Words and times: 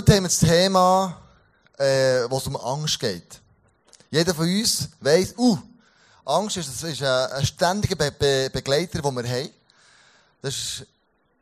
Heute 0.00 0.14
haben 0.14 0.22
wir 0.22 0.28
das 0.28 0.38
Thema, 0.38 1.14
äh, 1.76 2.24
wo 2.30 2.38
es 2.38 2.46
um 2.46 2.56
Angst 2.56 2.98
geht. 2.98 3.38
Jeder 4.10 4.34
von 4.34 4.46
uns 4.46 4.88
weiss, 4.98 5.34
uh, 5.36 5.58
Angst 6.24 6.56
ist, 6.56 6.82
ist 6.82 7.02
ein, 7.02 7.32
ein 7.32 7.44
ständiger 7.44 7.96
Be 7.96 8.10
Be 8.10 8.48
Begleiter, 8.50 9.02
den 9.02 9.14
wir 9.14 9.28
haben. 9.30 9.50
Das 10.40 10.54
ist 10.54 10.86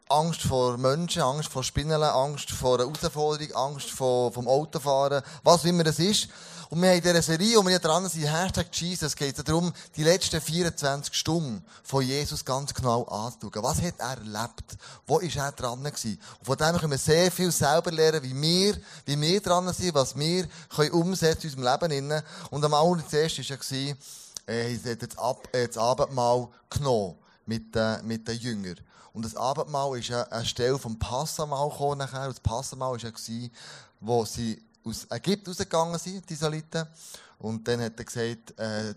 Angst 0.08 0.42
vor 0.42 0.76
Menschen, 0.76 1.22
Angst 1.22 1.50
vor 1.50 1.62
Spinnen, 1.62 2.02
Angst 2.02 2.50
vor 2.50 2.80
einer 2.80 2.92
Herausforderung, 2.92 3.54
Angst 3.54 3.90
vor, 3.90 4.32
vom 4.32 4.48
Autofahren, 4.48 5.22
was 5.44 5.64
immer 5.64 5.84
das 5.84 6.00
ist. 6.00 6.26
Und 6.70 6.82
wir 6.82 6.90
haben 6.90 6.96
in 6.96 7.02
dieser 7.02 7.22
Serie, 7.22 7.56
wo 7.56 7.66
wir 7.66 7.78
dran 7.78 8.06
sind, 8.10 8.26
Hashtag 8.26 8.66
Jesus, 8.72 9.16
geht 9.16 9.38
es 9.38 9.42
darum, 9.42 9.72
die 9.96 10.04
letzten 10.04 10.38
24 10.38 11.14
Stunden 11.14 11.64
von 11.82 12.04
Jesus 12.04 12.44
ganz 12.44 12.74
genau 12.74 13.04
anzuschauen. 13.04 13.62
Was 13.62 13.80
hat 13.80 13.94
er 13.98 14.18
erlebt? 14.18 14.76
Wo 15.06 15.18
ist 15.18 15.36
er 15.36 15.50
dran 15.52 15.82
gewesen? 15.82 16.20
Und 16.40 16.44
von 16.44 16.56
dem 16.58 16.76
können 16.76 16.90
wir 16.90 16.98
sehr 16.98 17.32
viel 17.32 17.50
selber 17.50 17.90
lernen, 17.90 18.22
wie 18.22 18.34
wir, 18.38 18.76
wie 19.06 19.18
wir 19.18 19.40
dran 19.40 19.72
sind, 19.72 19.94
was 19.94 20.14
wir 20.14 20.46
können 20.68 20.90
umsetzen 20.90 21.48
in 21.48 21.64
unserem 21.64 21.88
Leben. 21.88 22.22
Und 22.50 22.62
am 22.62 22.74
allerersten 22.74 23.48
war 23.48 23.56
ja, 23.56 23.94
äh, 24.46 24.76
er 24.76 24.92
hat 24.92 25.02
das, 25.02 25.16
Ab 25.16 25.48
äh, 25.52 25.66
das 25.66 25.78
Abendmahl 25.78 26.48
genommen 26.68 27.14
mit, 27.46 27.74
äh, 27.76 28.02
mit 28.02 28.28
den 28.28 28.36
Jüngern. 28.36 28.78
Und 29.14 29.24
das 29.24 29.34
Abendmahl 29.34 29.98
ist 29.98 30.10
eine 30.12 30.44
Stelle 30.44 30.78
vom 30.78 30.98
Passamal 30.98 31.70
gekommen. 31.70 32.00
Und 32.02 32.12
das 32.12 32.40
Passamal 32.40 32.92
war 32.92 32.98
ja, 32.98 33.10
wo 34.00 34.24
sie 34.26 34.62
aus 34.88 35.06
Ägypten 35.10 35.50
rausgegangen 35.50 35.98
sind, 35.98 36.28
die 36.28 36.34
Israeliten. 36.34 36.86
Und 37.38 37.66
dann 37.66 37.80
hat 37.80 37.98
er 37.98 38.04
gesagt, 38.04 38.58
äh, 38.58 38.94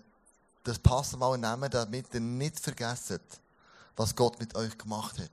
das 0.64 0.80
Passamal 0.80 1.38
nehmen, 1.38 1.70
damit 1.70 2.14
ihr 2.14 2.20
nicht 2.20 2.60
vergessen, 2.60 3.20
was 3.96 4.16
Gott 4.16 4.40
mit 4.40 4.56
euch 4.56 4.78
gemacht 4.78 5.18
hat. 5.20 5.30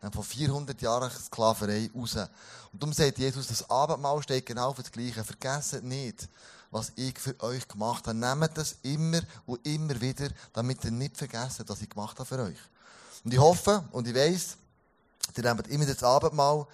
Dann 0.00 0.12
von 0.12 0.22
400 0.22 0.80
Jahren 0.82 1.10
Sklaverei 1.10 1.90
raus. 1.94 2.16
Und 2.72 2.82
darum 2.82 2.92
sagt 2.92 3.18
Jesus, 3.18 3.46
das 3.46 3.68
Abendmahl 3.70 4.22
steht 4.22 4.46
genau 4.46 4.72
für 4.72 4.82
das 4.82 4.92
Gleiche. 4.92 5.24
Vergesst 5.24 5.82
nicht, 5.82 6.28
was 6.70 6.92
ich 6.96 7.18
für 7.18 7.40
euch 7.40 7.66
gemacht 7.66 8.06
habe. 8.06 8.18
Nehmt 8.18 8.50
das 8.56 8.76
immer 8.82 9.20
und 9.46 9.66
immer 9.66 9.98
wieder, 10.00 10.28
damit 10.52 10.84
ihr 10.84 10.90
nicht 10.90 11.16
vergesst, 11.16 11.62
was 11.66 11.80
ich 11.80 11.88
gemacht 11.88 12.18
habe 12.18 12.28
für 12.28 12.42
euch. 12.42 12.58
Und 13.24 13.32
ich 13.32 13.40
hoffe 13.40 13.84
und 13.92 14.06
ich 14.06 14.14
weiss, 14.14 14.56
ihr 15.36 15.42
nehmt 15.42 15.68
immer 15.68 15.86
das 15.86 16.02
Abendmahl. 16.02 16.66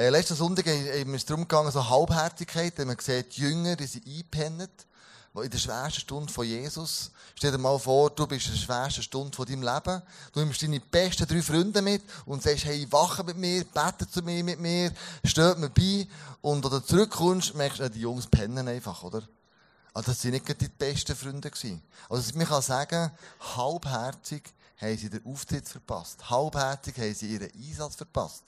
Äh, 0.00 0.08
letzten 0.08 0.34
Sonntag 0.34 0.64
ist 0.64 1.06
es 1.06 1.24
darum 1.26 1.42
gegangen, 1.42 1.70
so 1.70 1.86
Halbherzigkeit, 1.86 2.78
man 2.86 2.96
sieht, 2.98 3.36
die 3.36 3.42
Jünger, 3.42 3.76
die 3.76 3.84
sind 3.84 4.06
eingepennt, 4.06 4.70
in 5.34 5.50
der 5.50 5.58
schwersten 5.58 6.00
Stunde 6.00 6.32
von 6.32 6.46
Jesus. 6.46 7.10
Stell 7.34 7.52
dir 7.52 7.58
mal 7.58 7.78
vor, 7.78 8.08
du 8.08 8.26
bist 8.26 8.46
in 8.46 8.52
der 8.52 8.60
schwersten 8.60 9.02
Stunde 9.02 9.36
von 9.36 9.44
deinem 9.44 9.60
Leben. 9.62 10.00
Du 10.32 10.40
nimmst 10.40 10.62
deine 10.62 10.80
besten 10.80 11.26
drei 11.26 11.42
Freunde 11.42 11.82
mit 11.82 12.02
und 12.24 12.42
sagst, 12.42 12.64
hey, 12.64 12.90
wache 12.90 13.24
mit 13.24 13.36
mir, 13.36 13.62
bete 13.62 14.08
zu 14.10 14.22
mir 14.22 14.42
mit 14.42 14.58
mir, 14.58 14.90
steht 15.22 15.58
mir 15.58 15.68
bei. 15.68 16.08
Und 16.40 16.64
wenn 16.64 16.70
du 16.70 16.80
zurückkommst, 16.80 17.54
merkst 17.54 17.80
du, 17.80 17.90
die 17.90 18.00
Jungs 18.00 18.26
pennen 18.26 18.68
einfach, 18.68 19.02
oder? 19.02 19.22
Also 19.92 20.12
das 20.12 20.24
waren 20.24 20.30
nicht 20.32 20.60
die 20.62 20.68
besten 20.68 21.14
Freunde. 21.14 21.50
Also 22.08 22.38
man 22.38 22.46
kann 22.46 22.62
sagen, 22.62 23.10
halbherzig 23.54 24.44
haben 24.80 24.96
sie 24.96 25.10
den 25.10 25.26
Auftritt 25.26 25.68
verpasst. 25.68 26.30
Halbherzig 26.30 26.96
haben 26.96 27.14
sie 27.14 27.34
ihren 27.34 27.50
Einsatz 27.52 27.96
verpasst. 27.96 28.44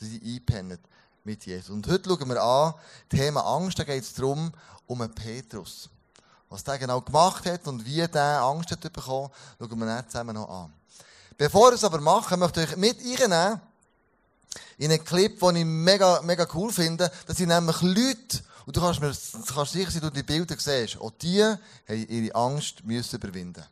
Sind 0.00 0.22
eingepennt 0.22 0.80
mit 1.24 1.44
Jesus. 1.44 1.68
Und 1.70 1.86
heute 1.86 2.08
schauen 2.08 2.28
wir 2.28 2.42
an, 2.42 2.74
Thema 3.08 3.42
Angst, 3.42 3.78
da 3.78 3.84
geht 3.84 4.02
es 4.02 4.14
darum, 4.14 4.50
um 4.86 5.02
einen 5.02 5.14
Petrus. 5.14 5.90
Was 6.48 6.64
der 6.64 6.78
genau 6.78 7.00
gemacht 7.02 7.44
hat 7.46 7.68
und 7.68 7.84
wie 7.84 8.06
der 8.08 8.40
Angst 8.40 8.70
hat 8.70 8.80
bekommen, 8.80 9.30
schauen 9.58 9.78
wir 9.78 9.86
dann 9.86 10.08
zusammen 10.08 10.34
noch 10.34 10.48
an. 10.48 10.72
Bevor 11.36 11.70
wir 11.70 11.74
es 11.74 11.84
aber 11.84 12.00
machen, 12.00 12.40
möchte 12.40 12.62
ich 12.62 12.70
euch 12.70 12.76
mit 12.76 12.98
reinnehmen 12.98 13.60
in 14.78 14.90
einen 14.90 15.04
Clip, 15.04 15.38
den 15.38 15.56
ich 15.56 15.64
mega, 15.64 16.22
mega 16.22 16.46
cool 16.54 16.72
finde. 16.72 17.10
Das 17.26 17.36
sind 17.36 17.48
nämlich 17.48 17.80
Leute, 17.82 18.42
und 18.66 18.76
du 18.76 18.80
kannst 18.80 19.00
mir, 19.00 19.14
kannst 19.54 19.72
sicher 19.72 19.90
sein, 19.90 20.00
du 20.00 20.10
die 20.10 20.22
Bilder 20.22 20.56
siehst, 20.58 20.98
auch 20.98 21.12
die 21.12 21.42
haben 21.42 21.58
ihre 21.86 22.34
Angst 22.34 22.84
müssen 22.84 23.16
überwinden 23.16 23.64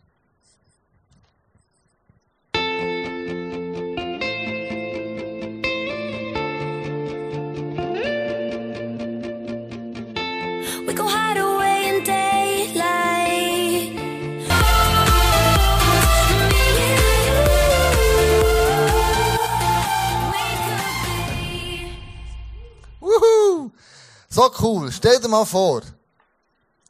So 24.38 24.52
cool. 24.60 24.92
Stell 24.92 25.18
dir 25.18 25.26
mal 25.26 25.44
vor, 25.44 25.82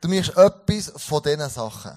du 0.02 0.08
machst 0.08 0.36
etwas 0.36 0.92
von 1.02 1.22
diesen 1.22 1.48
Sachen. 1.48 1.96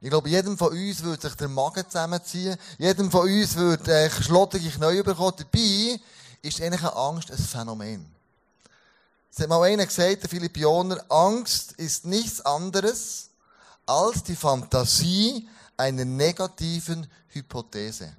Ich 0.00 0.08
glaube, 0.08 0.28
jedem 0.28 0.56
von 0.56 0.68
uns 0.68 1.02
würde 1.02 1.22
sich 1.22 1.34
der 1.34 1.48
Magen 1.48 1.84
zusammenziehen. 1.90 2.56
Jedem 2.78 3.10
von 3.10 3.22
uns 3.22 3.56
würde 3.56 3.92
äh, 3.92 4.08
schlottige 4.08 4.70
Knie 4.70 5.02
bekommen. 5.02 5.32
Dabei 5.36 6.00
ist 6.40 6.62
eigentlich 6.62 6.82
eine 6.82 6.94
Angst 6.94 7.32
ein 7.32 7.36
Phänomen. 7.36 8.06
Es 9.32 9.40
hat 9.40 9.48
mal 9.48 9.64
einer 9.64 9.86
gesagt, 9.86 10.22
der 10.22 10.30
Philippianer, 10.30 11.04
Angst 11.08 11.72
ist 11.72 12.04
nichts 12.04 12.40
anderes 12.42 13.30
als 13.86 14.22
die 14.22 14.36
Fantasie 14.36 15.48
einer 15.76 16.04
negativen 16.04 17.10
Hypothese. 17.30 18.12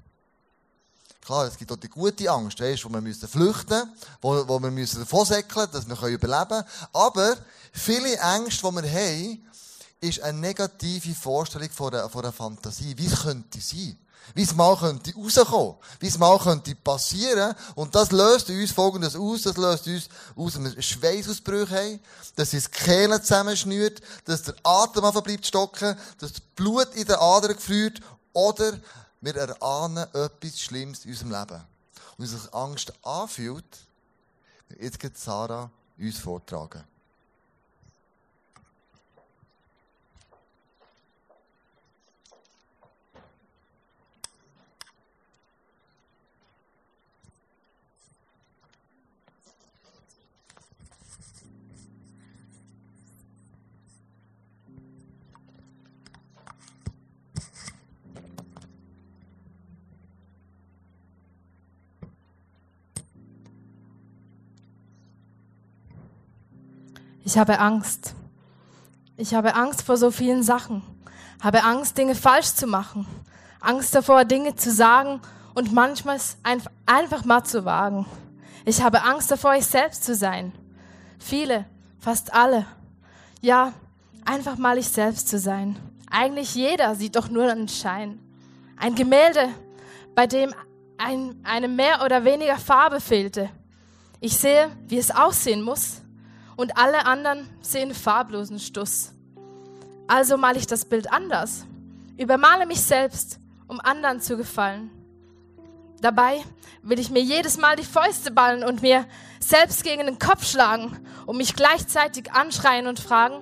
Klar, 1.28 1.46
es 1.46 1.58
gibt 1.58 1.70
auch 1.74 1.76
die 1.76 1.90
gute 1.90 2.32
Angst, 2.32 2.58
weißt, 2.62 2.86
wo 2.86 2.90
wir 2.90 3.02
müssen 3.02 3.28
flüchten, 3.28 3.94
wo, 4.22 4.48
wo 4.48 4.62
wir 4.62 4.72
müssen 4.72 5.02
davonsäckeln, 5.02 5.68
dass 5.74 5.86
wir 5.86 6.02
überleben 6.08 6.48
können. 6.48 6.64
Aber 6.94 7.36
viele 7.74 8.16
Ängste, 8.18 8.66
die 8.66 8.76
wir 8.76 8.90
haben, 8.90 9.46
ist 10.00 10.22
eine 10.22 10.38
negative 10.38 11.14
Vorstellung 11.14 11.70
von 11.70 11.94
einer, 11.94 12.10
von 12.10 12.24
einer 12.24 12.32
Fantasie. 12.32 12.98
Wie 12.98 13.08
es 13.08 13.24
könnte 13.24 13.60
sein? 13.60 13.98
Wie 14.36 14.44
es 14.44 14.56
mal 14.56 14.78
könnte 14.78 15.14
rauskommen. 15.14 15.76
Wie 16.00 16.08
es 16.08 16.18
mal 16.18 16.40
könnte 16.40 16.74
passieren. 16.76 17.54
Und 17.76 17.94
das 17.94 18.14
löst 18.14 18.50
uns 18.50 18.72
Folgendes 18.72 19.18
aus. 19.18 19.42
Das 19.42 19.58
löst 19.58 19.86
uns 19.86 20.08
aus, 20.34 20.54
dass 20.54 20.76
wir 20.76 20.82
Schweißausbrüche 20.82 21.76
haben, 21.76 22.00
dass 22.38 22.54
uns 22.54 22.72
die 22.72 22.72
Kehle 22.72 23.22
zusammenschnürt, 23.22 24.00
dass 24.24 24.44
der 24.44 24.56
Atem 24.64 25.04
einfach 25.04 25.24
bleibt 25.24 25.46
stocken, 25.46 25.98
dass 26.20 26.32
das 26.32 26.42
Blut 26.56 26.88
in 26.96 27.06
den 27.06 27.18
Adern 27.18 27.58
gefriert 27.58 28.00
oder 28.32 28.80
wir 29.22 29.36
erahnen 29.36 30.08
etwas 30.14 30.60
Schlimmes 30.60 31.06
in 31.06 31.12
unserem 31.12 31.32
Leben. 31.32 31.64
Und 32.18 32.24
wie 32.24 32.28
sich 32.28 32.54
Angst 32.54 32.94
anfühlt, 33.04 33.88
jetzt 34.80 35.00
geht 35.00 35.18
Sarah 35.18 35.70
uns 35.98 36.20
vortragen. 36.20 36.84
Ich 67.28 67.38
habe 67.38 67.60
Angst. 67.60 68.16
Ich 69.18 69.34
habe 69.34 69.54
Angst 69.54 69.82
vor 69.82 69.98
so 69.98 70.12
vielen 70.12 70.44
Sachen. 70.44 70.82
Habe 71.42 71.66
Angst, 71.66 71.98
Dinge 71.98 72.16
falsch 72.16 72.54
zu 72.54 72.68
machen. 72.68 73.06
Angst 73.60 73.94
davor, 73.94 74.24
Dinge 74.24 74.56
zu 74.56 74.72
sagen 74.72 75.20
und 75.54 75.74
manchmal 75.74 76.20
einfach 76.86 77.26
mal 77.26 77.44
zu 77.44 77.66
wagen. 77.66 78.06
Ich 78.64 78.82
habe 78.82 79.04
Angst 79.04 79.30
davor, 79.30 79.56
ich 79.56 79.66
selbst 79.66 80.06
zu 80.06 80.16
sein. 80.16 80.54
Viele, 81.20 81.66
fast 82.00 82.34
alle. 82.34 82.66
Ja, 83.42 83.74
einfach 84.24 84.58
mal 84.58 84.78
ich 84.78 84.88
selbst 84.88 85.28
zu 85.28 85.38
sein. 85.38 85.78
Eigentlich 86.10 86.56
jeder 86.56 86.96
sieht 86.96 87.18
doch 87.18 87.28
nur 87.28 87.52
einen 87.52 87.68
Schein. 87.68 88.22
Ein 88.78 88.96
Gemälde, 88.96 89.50
bei 90.16 90.28
dem 90.28 90.54
ein, 90.98 91.42
eine 91.44 91.68
mehr 91.68 92.06
oder 92.06 92.24
weniger 92.24 92.58
Farbe 92.58 93.02
fehlte. 93.02 93.50
Ich 94.22 94.38
sehe, 94.38 94.70
wie 94.88 94.98
es 94.98 95.12
aussehen 95.12 95.62
muss 95.62 96.04
und 96.58 96.76
alle 96.76 97.06
anderen 97.06 97.48
sehen 97.62 97.94
farblosen 97.94 98.60
Stuss. 98.60 99.14
Also 100.08 100.36
male 100.36 100.58
ich 100.58 100.68
das 100.68 100.84
Bild 100.84 101.12
anders, 101.12 101.66
übermale 102.18 102.66
mich 102.66 102.82
selbst, 102.82 103.40
um 103.68 103.80
anderen 103.80 104.20
zu 104.20 104.36
gefallen. 104.36 104.90
Dabei 106.02 106.44
will 106.82 107.00
ich 107.00 107.10
mir 107.10 107.22
jedes 107.22 107.58
Mal 107.58 107.76
die 107.76 107.84
Fäuste 107.84 108.32
ballen 108.32 108.64
und 108.64 108.82
mir 108.82 109.06
selbst 109.40 109.84
gegen 109.84 110.06
den 110.06 110.20
Kopf 110.20 110.46
schlagen 110.46 110.98
und 111.26 111.38
mich 111.38 111.56
gleichzeitig 111.56 112.32
anschreien 112.32 112.88
und 112.88 113.00
fragen, 113.00 113.42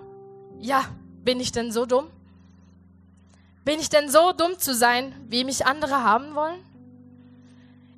ja, 0.59 0.85
bin 1.23 1.39
ich 1.39 1.51
denn 1.51 1.71
so 1.71 1.85
dumm? 1.85 2.07
Bin 3.63 3.79
ich 3.79 3.89
denn 3.89 4.09
so 4.09 4.31
dumm 4.31 4.57
zu 4.57 4.73
sein, 4.75 5.13
wie 5.27 5.43
mich 5.43 5.65
andere 5.65 6.03
haben 6.03 6.35
wollen? 6.35 6.59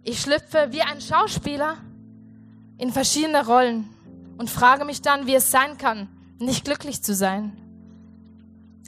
Ich 0.04 0.22
schlüpfe 0.22 0.68
wie 0.72 0.81
ein 0.81 1.02
Schauspieler 1.02 1.78
in 2.78 2.92
verschiedene 2.92 3.46
Rollen 3.46 3.90
und 4.38 4.50
frage 4.50 4.86
mich 4.86 5.01
dann, 5.01 5.28
wie 5.28 5.36
es 5.36 5.51
sein 5.51 5.78
kann, 5.78 6.07
nicht 6.39 6.66
glücklich 6.66 7.01
zu 7.04 7.16
sein. 7.16 7.57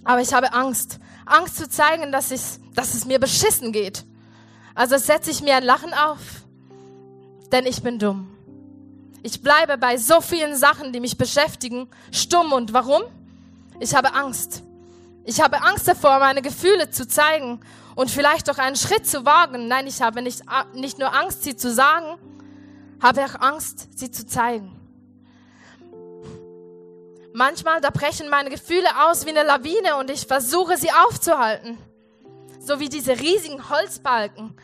Aber 0.04 0.22
ich 0.22 0.34
habe 0.34 0.54
Angst. 0.54 1.00
Angst 1.26 1.58
zu 1.58 1.70
zeigen, 1.70 2.12
dass, 2.12 2.32
ich, 2.32 2.42
dass 2.74 2.94
es 2.94 3.06
mir 3.06 3.20
beschissen 3.20 3.72
geht. 3.72 4.06
Also 4.76 4.98
setze 4.98 5.32
ich 5.32 5.42
mir 5.42 5.56
ein 5.56 5.64
Lachen 5.64 5.94
auf, 5.94 6.20
denn 7.52 7.66
ich 7.66 7.84
bin 7.84 8.00
dumm. 8.00 8.30
Ich 9.22 9.42
bleibe 9.42 9.78
bei 9.78 9.98
so 9.98 10.22
vielen 10.22 10.56
Sachen, 10.56 10.94
die 10.94 11.00
mich 11.00 11.18
beschäftigen, 11.18 11.90
stumm. 12.12 12.54
Und 12.54 12.72
warum? 12.72 13.02
Ich 13.80 13.94
habe 13.94 14.14
Angst. 14.14 14.64
Ich 15.26 15.42
habe 15.42 15.62
Angst 15.62 15.88
davor, 15.88 16.20
meine 16.20 16.42
Gefühle 16.42 16.90
zu 16.90 17.08
zeigen 17.08 17.60
und 17.96 18.10
vielleicht 18.10 18.50
auch 18.50 18.58
einen 18.58 18.78
Schritt 18.78 19.06
zu 19.06 19.26
wagen. 19.26 19.68
Nein, 19.68 19.88
ich 19.88 20.02
habe 20.02 20.22
nicht, 20.22 20.44
nicht 20.74 20.98
nur 20.98 21.14
Angst, 21.14 21.44
sie 21.44 21.56
zu 21.56 21.72
sagen, 21.72 22.18
habe 23.02 23.26
auch 23.26 23.36
Angst, 23.42 23.90
sie 24.00 24.10
zu 24.10 24.26
zeigen. 24.26 24.79
Manchmal, 27.40 27.80
da 27.80 27.90
brechen 27.90 28.28
meine 28.28 28.50
Gefühle 28.50 28.90
aus 29.08 29.26
wie 29.26 29.30
eine 29.30 29.44
Lawine 29.44 29.96
und 29.96 30.10
ich 30.10 30.28
versuche 30.28 30.76
sie 30.76 30.92
aufzuhalten. 30.92 31.78
So 32.60 32.82
wie 32.82 32.90
diese 32.90 33.18
riesigen 33.18 33.70
Holzbalken, 33.70 34.58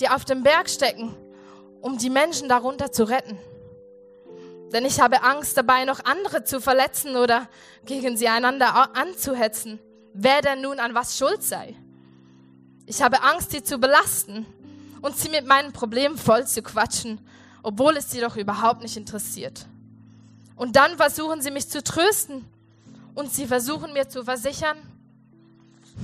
die 0.00 0.08
auf 0.08 0.24
dem 0.24 0.42
Berg 0.42 0.70
stecken, 0.70 1.14
um 1.82 1.98
die 1.98 2.08
Menschen 2.08 2.48
darunter 2.48 2.90
zu 2.90 3.04
retten. 3.04 3.36
Denn 4.72 4.86
ich 4.86 4.98
habe 4.98 5.22
Angst 5.22 5.58
dabei, 5.58 5.84
noch 5.84 6.06
andere 6.06 6.42
zu 6.42 6.58
verletzen 6.58 7.16
oder 7.16 7.50
gegen 7.84 8.16
sie 8.16 8.28
einander 8.28 8.96
anzuhetzen, 8.96 9.78
wer 10.14 10.40
denn 10.40 10.62
nun 10.62 10.80
an 10.80 10.94
was 10.94 11.18
schuld 11.18 11.42
sei. 11.42 11.76
Ich 12.86 13.02
habe 13.02 13.20
Angst, 13.20 13.50
sie 13.50 13.62
zu 13.62 13.76
belasten 13.76 14.46
und 15.02 15.18
sie 15.18 15.28
mit 15.28 15.46
meinen 15.46 15.74
Problemen 15.74 16.16
voll 16.16 16.46
zu 16.46 16.62
quatschen, 16.62 17.20
obwohl 17.62 17.94
es 17.98 18.10
sie 18.10 18.22
doch 18.22 18.36
überhaupt 18.36 18.80
nicht 18.80 18.96
interessiert. 18.96 19.66
Und 20.62 20.76
dann 20.76 20.96
versuchen 20.96 21.42
sie 21.42 21.50
mich 21.50 21.68
zu 21.68 21.82
trösten 21.82 22.44
und 23.14 23.32
sie 23.32 23.46
versuchen 23.46 23.92
mir 23.92 24.08
zu 24.08 24.24
versichern, 24.24 24.78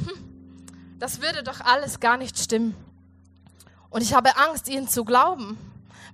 hm, 0.04 0.98
das 0.98 1.22
würde 1.22 1.42
doch 1.42 1.60
alles 1.60 2.00
gar 2.00 2.16
nicht 2.16 2.38
stimmen. 2.38 2.74
Und 3.90 4.02
ich 4.02 4.14
habe 4.14 4.36
Angst, 4.36 4.68
ihnen 4.68 4.88
zu 4.88 5.04
glauben 5.04 5.56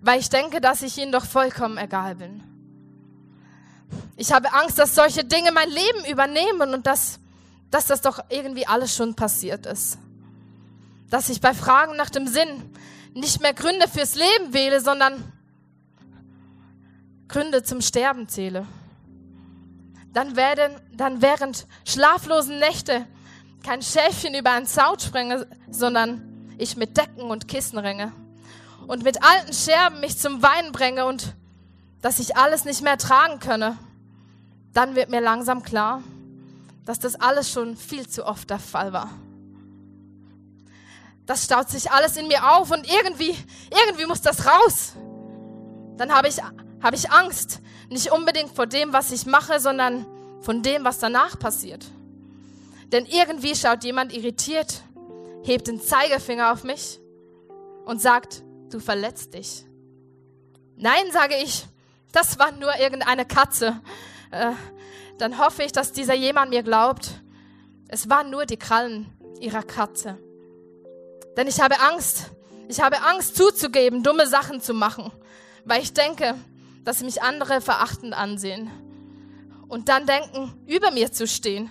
weil 0.05 0.20
ich 0.20 0.29
denke, 0.29 0.61
dass 0.61 0.82
ich 0.82 0.99
ihnen 0.99 1.12
doch 1.12 1.25
vollkommen 1.25 1.79
egal 1.79 2.17
bin. 2.17 2.43
Ich 4.17 4.32
habe 4.32 4.52
Angst, 4.52 4.79
dass 4.79 4.94
solche 4.94 5.25
Dinge 5.25 5.50
mein 5.50 5.70
Leben 5.70 6.05
übernehmen 6.11 6.75
und 6.75 6.87
dass, 6.87 7.19
dass 7.70 7.87
das 7.87 8.02
doch 8.02 8.23
irgendwie 8.29 8.67
alles 8.67 8.94
schon 8.94 9.14
passiert 9.14 9.64
ist. 9.64 9.96
Dass 11.08 11.31
ich 11.31 11.41
bei 11.41 11.55
Fragen 11.55 11.96
nach 11.96 12.11
dem 12.11 12.26
Sinn 12.26 12.70
nicht 13.14 13.41
mehr 13.41 13.55
Gründe 13.55 13.88
fürs 13.88 14.14
Leben 14.14 14.52
wähle, 14.52 14.82
sondern 14.82 15.25
Gründe 17.34 17.64
zum 17.64 17.81
Sterben 17.81 18.28
zähle. 18.28 18.64
Dann, 20.12 20.36
werden, 20.36 20.72
dann 20.92 21.20
während 21.20 21.66
schlaflosen 21.84 22.60
Nächte 22.60 23.06
kein 23.64 23.82
Schäfchen 23.82 24.36
über 24.36 24.52
einen 24.52 24.66
Zaun 24.66 25.00
springe, 25.00 25.48
sondern 25.69 26.54
ich 26.58 26.76
mit 26.76 26.96
Decken 26.96 27.22
und 27.22 27.48
Kissen 27.48 27.76
ringe 27.78 28.12
und 28.86 29.02
mit 29.02 29.20
alten 29.25 29.52
Scherben 29.52 29.98
mich 29.98 30.16
zum 30.16 30.44
Weinen 30.44 30.70
bringe 30.70 31.06
und 31.06 31.34
dass 32.02 32.20
ich 32.20 32.36
alles 32.36 32.64
nicht 32.64 32.82
mehr 32.82 32.98
tragen 32.98 33.40
könne, 33.40 33.78
dann 34.72 34.94
wird 34.94 35.08
mir 35.08 35.20
langsam 35.20 35.64
klar, 35.64 36.04
dass 36.84 37.00
das 37.00 37.16
alles 37.16 37.50
schon 37.50 37.76
viel 37.76 38.08
zu 38.08 38.25
oft 38.25 38.48
der 38.48 38.60
Fall 38.60 38.92
war. 38.92 39.10
Das 41.26 41.42
staut 41.42 41.69
sich 41.69 41.90
alles 41.90 42.16
in 42.16 42.28
mir 42.28 42.52
auf 42.52 42.70
und 42.70 42.86
irgendwie, 42.86 43.36
irgendwie 43.70 44.06
muss 44.06 44.20
das 44.20 44.46
raus. 44.46 44.92
Dann 45.96 46.12
habe 46.12 46.28
ich, 46.28 46.40
habe 46.84 46.96
ich 46.96 47.10
Angst, 47.10 47.60
nicht 47.88 48.12
unbedingt 48.12 48.54
vor 48.54 48.66
dem, 48.66 48.92
was 48.92 49.10
ich 49.10 49.25
mache, 49.25 49.58
sondern 49.58 50.06
von 50.42 50.62
dem, 50.62 50.84
was 50.84 50.98
danach 50.98 51.38
passiert. 51.38 51.82
Denn 52.92 53.06
irgendwie 53.06 53.56
schaut 53.56 53.84
jemand 53.84 54.12
irritiert, 54.12 54.82
hebt 55.42 55.66
den 55.66 55.81
Zeigefinger 55.81 56.52
auf 56.52 56.62
mich 56.62 57.00
und 57.86 58.02
sagt, 58.02 58.42
du 58.70 58.81
verletzt 58.81 59.32
dich. 59.32 59.64
Nein, 60.76 61.04
sage 61.10 61.36
ich, 61.42 61.64
das 62.12 62.38
war 62.38 62.52
nur 62.52 62.76
irgendeine 62.76 63.25
Katze. 63.25 63.81
Äh, 64.31 64.52
dann 65.16 65.38
hoffe 65.38 65.62
ich, 65.62 65.72
dass 65.72 65.92
dieser 65.92 66.14
jemand 66.14 66.50
mir 66.50 66.62
glaubt, 66.62 67.12
es 67.88 68.10
waren 68.10 68.28
nur 68.28 68.44
die 68.44 68.58
Krallen 68.58 69.06
ihrer 69.40 69.62
Katze. 69.62 70.19
Denn 71.38 71.46
ich 71.46 71.60
habe 71.62 71.81
Angst, 71.81 72.31
ich 72.69 72.81
habe 72.82 73.00
Angst 73.02 73.36
zuzugeben, 73.36 74.02
dumme 74.02 74.26
Sachen 74.26 74.60
zu 74.60 74.75
machen, 74.75 75.10
weil 75.64 75.82
ich 75.82 75.94
denke, 75.94 76.34
dass 76.84 77.02
mich 77.02 77.22
andere 77.22 77.60
verachtend 77.60 78.14
ansehen 78.14 78.70
und 79.69 79.88
dann 79.88 80.06
denken, 80.06 80.52
über 80.66 80.90
mir 80.90 81.10
zu 81.12 81.26
stehen. 81.26 81.70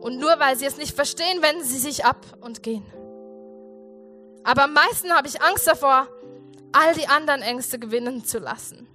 Und 0.00 0.18
nur 0.18 0.38
weil 0.38 0.56
sie 0.56 0.66
es 0.66 0.76
nicht 0.76 0.94
verstehen, 0.94 1.42
wenden 1.42 1.64
sie 1.64 1.78
sich 1.78 2.04
ab 2.04 2.24
und 2.40 2.62
gehen. 2.62 2.84
Aber 4.44 4.64
am 4.64 4.74
meisten 4.74 5.10
habe 5.12 5.26
ich 5.26 5.42
Angst 5.42 5.66
davor, 5.66 6.06
all 6.72 6.94
die 6.94 7.08
anderen 7.08 7.42
Ängste 7.42 7.78
gewinnen 7.78 8.24
zu 8.24 8.38
lassen, 8.38 8.86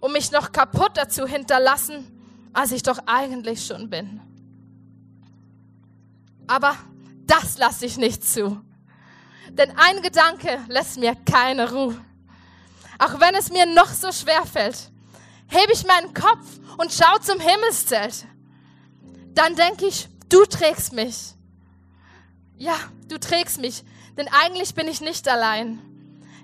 um 0.00 0.12
mich 0.12 0.30
noch 0.30 0.52
kaputter 0.52 1.08
zu 1.08 1.26
hinterlassen, 1.26 2.10
als 2.52 2.70
ich 2.72 2.82
doch 2.82 2.98
eigentlich 3.06 3.66
schon 3.66 3.90
bin. 3.90 4.20
Aber 6.46 6.76
das 7.26 7.58
lasse 7.58 7.86
ich 7.86 7.96
nicht 7.96 8.22
zu. 8.24 8.60
Denn 9.50 9.72
ein 9.76 10.02
Gedanke 10.02 10.60
lässt 10.68 10.98
mir 10.98 11.14
keine 11.14 11.70
Ruhe. 11.72 11.98
Auch 12.98 13.18
wenn 13.20 13.34
es 13.34 13.50
mir 13.50 13.66
noch 13.66 13.88
so 13.88 14.12
schwer 14.12 14.44
fällt, 14.44 14.90
hebe 15.48 15.72
ich 15.72 15.86
meinen 15.86 16.14
Kopf 16.14 16.58
und 16.78 16.92
schaue 16.92 17.20
zum 17.20 17.40
Himmelszelt. 17.40 18.26
Dann 19.34 19.56
denke 19.56 19.86
ich, 19.86 20.08
du 20.28 20.44
trägst 20.44 20.92
mich. 20.92 21.34
Ja, 22.56 22.76
du 23.08 23.18
trägst 23.18 23.58
mich, 23.60 23.84
denn 24.16 24.28
eigentlich 24.28 24.74
bin 24.74 24.88
ich 24.88 25.00
nicht 25.00 25.28
allein. 25.28 25.80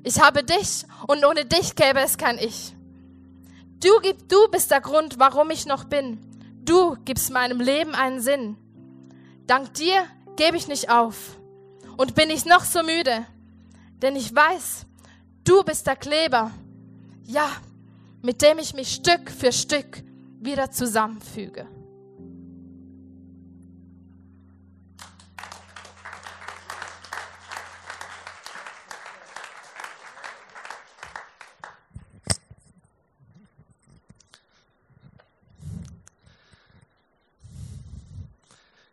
Ich 0.03 0.21
habe 0.21 0.43
dich 0.43 0.85
und 1.07 1.25
ohne 1.25 1.45
dich 1.45 1.75
gäbe 1.75 2.01
es 2.01 2.19
kein 2.19 2.39
Ich. 2.39 2.75
Du, 3.81 3.91
du 4.29 4.49
bist 4.51 4.71
der 4.71 4.81
Grund, 4.81 5.19
warum 5.19 5.51
ich 5.51 5.67
noch 5.67 5.85
bin. 5.85 6.19
Du 6.65 6.97
gibst 7.05 7.31
meinem 7.31 7.61
Leben 7.61 7.95
einen 7.95 8.21
Sinn. 8.21 8.57
Dank 9.47 9.75
dir 9.75 10.05
gebe 10.37 10.57
ich 10.57 10.69
nicht 10.69 10.91
auf 10.91 11.37
und 11.97 12.15
bin 12.15 12.31
ich 12.31 12.45
noch 12.45 12.65
so 12.65 12.83
müde, 12.83 13.27
denn 14.01 14.17
ich 14.17 14.35
weiß, 14.35 14.87
du 15.45 15.63
bist 15.65 15.87
der 15.87 15.97
Kleber, 15.97 16.51
ja, 17.25 17.51
mit 18.23 18.43
dem 18.43 18.59
ich 18.59 18.75
mich 18.75 18.95
Stück 18.95 19.31
für 19.31 19.53
Stück 19.53 20.03
wieder 20.41 20.71
zusammenfüge. 20.71 21.67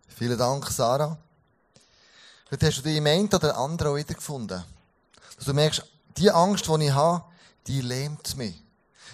Vielen 0.07 0.37
Dank, 0.37 0.65
Sarah. 0.67 1.15
Heute 2.49 2.65
hast 2.65 2.77
du 2.79 2.81
dich 2.81 2.97
im 2.97 3.05
einen 3.05 3.27
oder 3.27 3.55
anderen 3.55 3.95
wiedergefunden. 3.95 4.63
Dass 5.35 5.45
du 5.45 5.53
merkst, 5.53 5.83
die 6.17 6.31
Angst, 6.31 6.67
die 6.67 6.85
ich 6.85 6.91
habe, 6.91 7.23
die 7.67 7.81
lähmt 7.81 8.35
mich. 8.35 8.66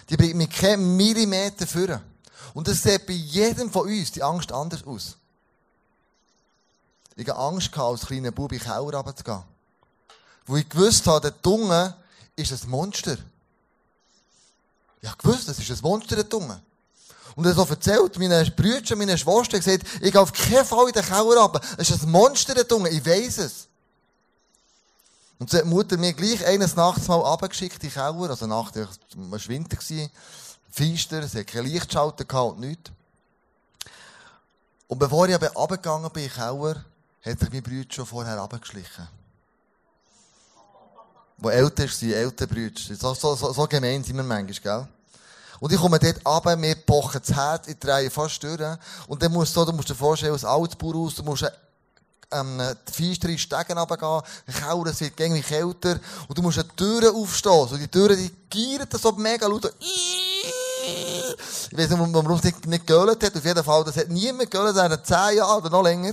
Die 0.08 0.16
bringt 0.16 0.36
mich 0.36 0.50
keinen 0.50 0.96
Millimeter 0.96 1.66
führen. 1.66 2.00
Und 2.52 2.68
das 2.68 2.82
sieht 2.82 3.06
bei 3.06 3.12
jedem 3.12 3.70
von 3.70 3.88
uns 3.88 4.12
die 4.12 4.22
Angst 4.22 4.52
anders 4.52 4.84
aus. 4.84 5.16
Ich 7.16 7.28
hatte 7.28 7.38
Angst, 7.38 7.76
als 7.76 8.06
kleiner 8.06 8.32
Bub 8.32 8.52
in 8.52 8.58
den 8.58 8.64
Keller 8.64 8.96
runterzugehen. 8.96 9.42
Wo 10.46 10.56
ich 10.56 10.68
gewusst 10.68 11.06
habe, 11.06 11.20
der 11.20 11.42
Tunge 11.42 11.94
ist 12.36 12.52
ein 12.52 12.70
Monster. 12.70 13.16
Ich 15.00 15.08
habe 15.08 15.22
gewusst, 15.22 15.48
das 15.48 15.58
ist 15.58 15.70
ein 15.70 15.78
Monster, 15.82 16.16
der 16.16 16.28
Tunge. 16.28 16.60
Und 17.36 17.46
er 17.46 17.54
so 17.54 17.64
erzählt, 17.64 18.18
meine 18.18 18.44
Brüder, 18.50 18.96
meine 18.96 19.18
Schwester, 19.18 19.58
gesagt, 19.58 19.84
ich 20.00 20.12
gehe 20.12 20.20
auf 20.20 20.32
keinen 20.32 20.64
Fall 20.64 20.88
in 20.88 20.92
den 20.92 21.04
Keller 21.04 21.42
runter. 21.42 21.60
Es 21.76 21.90
ist 21.90 22.02
ein 22.02 22.10
Monster 22.10 22.54
da 22.54 22.74
unten, 22.74 22.94
ich 22.94 23.04
weiss 23.04 23.38
es. 23.38 23.68
Und 25.38 25.50
so 25.50 25.58
hat 25.58 25.64
die 25.64 25.68
Mutter 25.68 25.96
mir 25.96 26.12
gleich 26.12 26.46
eines 26.46 26.76
Nachts 26.76 27.08
mal 27.08 27.16
runtergeschickt 27.16 27.82
in 27.82 27.90
den 27.90 27.92
Keller, 27.92 28.30
also 28.30 28.46
Nacht, 28.46 28.76
es 28.76 28.88
war 29.14 29.48
Winter, 29.48 29.76
Feister, 30.70 31.26
sie 31.26 31.38
hat 31.40 31.46
kein 31.46 31.64
Lichtschalter 31.64 32.44
und 32.44 32.60
nichts. 32.60 32.90
Und 34.86 34.98
bevor 34.98 35.28
ich 35.28 35.34
aber 35.34 35.52
runtergegangen 35.52 36.10
bin 36.10 36.24
in 36.24 36.28
den 36.28 36.36
Keller, 36.36 36.84
hat 37.24 37.40
sich 37.40 37.52
mein 37.52 37.62
Bruder 37.62 37.86
schon 37.90 38.06
vorher 38.06 38.38
runtergeschlichen. 38.38 39.08
Wo 41.38 41.48
älter 41.48 41.88
sind, 41.88 42.12
ältere 42.12 42.48
Brüder. 42.48 42.80
So, 42.80 43.14
so, 43.14 43.34
so, 43.34 43.52
so 43.52 43.66
gemein 43.66 44.04
sind 44.04 44.16
wir 44.16 44.22
manchmal, 44.22 44.78
gell? 44.78 44.88
Und 45.60 45.72
ich 45.72 45.80
komme 45.80 45.98
dort 45.98 46.24
runter, 46.26 46.56
mir 46.56 46.74
pochen 46.74 47.20
das 47.24 47.34
Herz, 47.34 47.68
ich 47.68 47.78
drehe 47.78 48.10
fast 48.10 48.42
durch. 48.42 48.60
Und 49.08 49.22
dann 49.22 49.32
musst 49.32 49.56
du, 49.56 49.64
du 49.64 49.72
musst 49.72 49.88
dir 49.88 49.94
vorstellen, 49.94 50.32
als 50.32 50.44
Altbauhaus, 50.44 51.14
du 51.14 51.22
musst 51.22 51.50
ähm, 52.34 52.60
die 52.88 52.92
feistere 52.92 53.38
Stegen 53.38 53.78
runtergehen, 53.78 54.22
Keller, 54.46 54.86
es 54.86 55.00
wird 55.00 55.18
irgendwie 55.18 55.42
kälter, 55.42 55.98
und 56.28 56.36
du 56.36 56.42
musst 56.42 56.58
eine 56.58 56.68
Tür 56.76 57.14
aufstehen, 57.14 57.68
so 57.68 57.76
die 57.76 57.88
Türen, 57.88 58.16
die 58.16 58.30
gieren 58.50 58.88
so 58.90 59.12
mega 59.12 59.46
laut, 59.46 59.72
Ich 59.80 61.78
weiß 61.78 61.90
nicht, 61.90 61.98
warum 61.98 62.30
es 62.32 62.44
nicht, 62.44 62.66
nicht 62.66 62.90
hat. 62.90 63.36
Auf 63.36 63.44
jeden 63.44 63.64
Fall, 63.64 63.84
das 63.84 63.96
hat 63.96 64.08
niemand 64.08 64.50
geölt, 64.50 64.74
seit 64.74 65.06
zehn 65.06 65.36
Jahren 65.38 65.60
oder 65.60 65.70
noch 65.70 65.82
länger. 65.82 66.12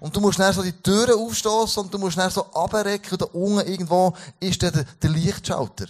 Und 0.00 0.14
du 0.14 0.20
musst 0.20 0.38
dann 0.38 0.52
so 0.52 0.62
die 0.62 0.72
Türen 0.72 1.18
aufstoßen 1.18 1.82
und 1.82 1.94
du 1.94 1.98
musst 1.98 2.18
dann 2.18 2.30
so 2.30 2.44
und 2.44 2.72
da 2.72 3.24
unten 3.32 3.66
irgendwo 3.66 4.14
ist 4.38 4.60
der, 4.60 4.70
der 4.70 5.10
Lichtschalter. 5.10 5.86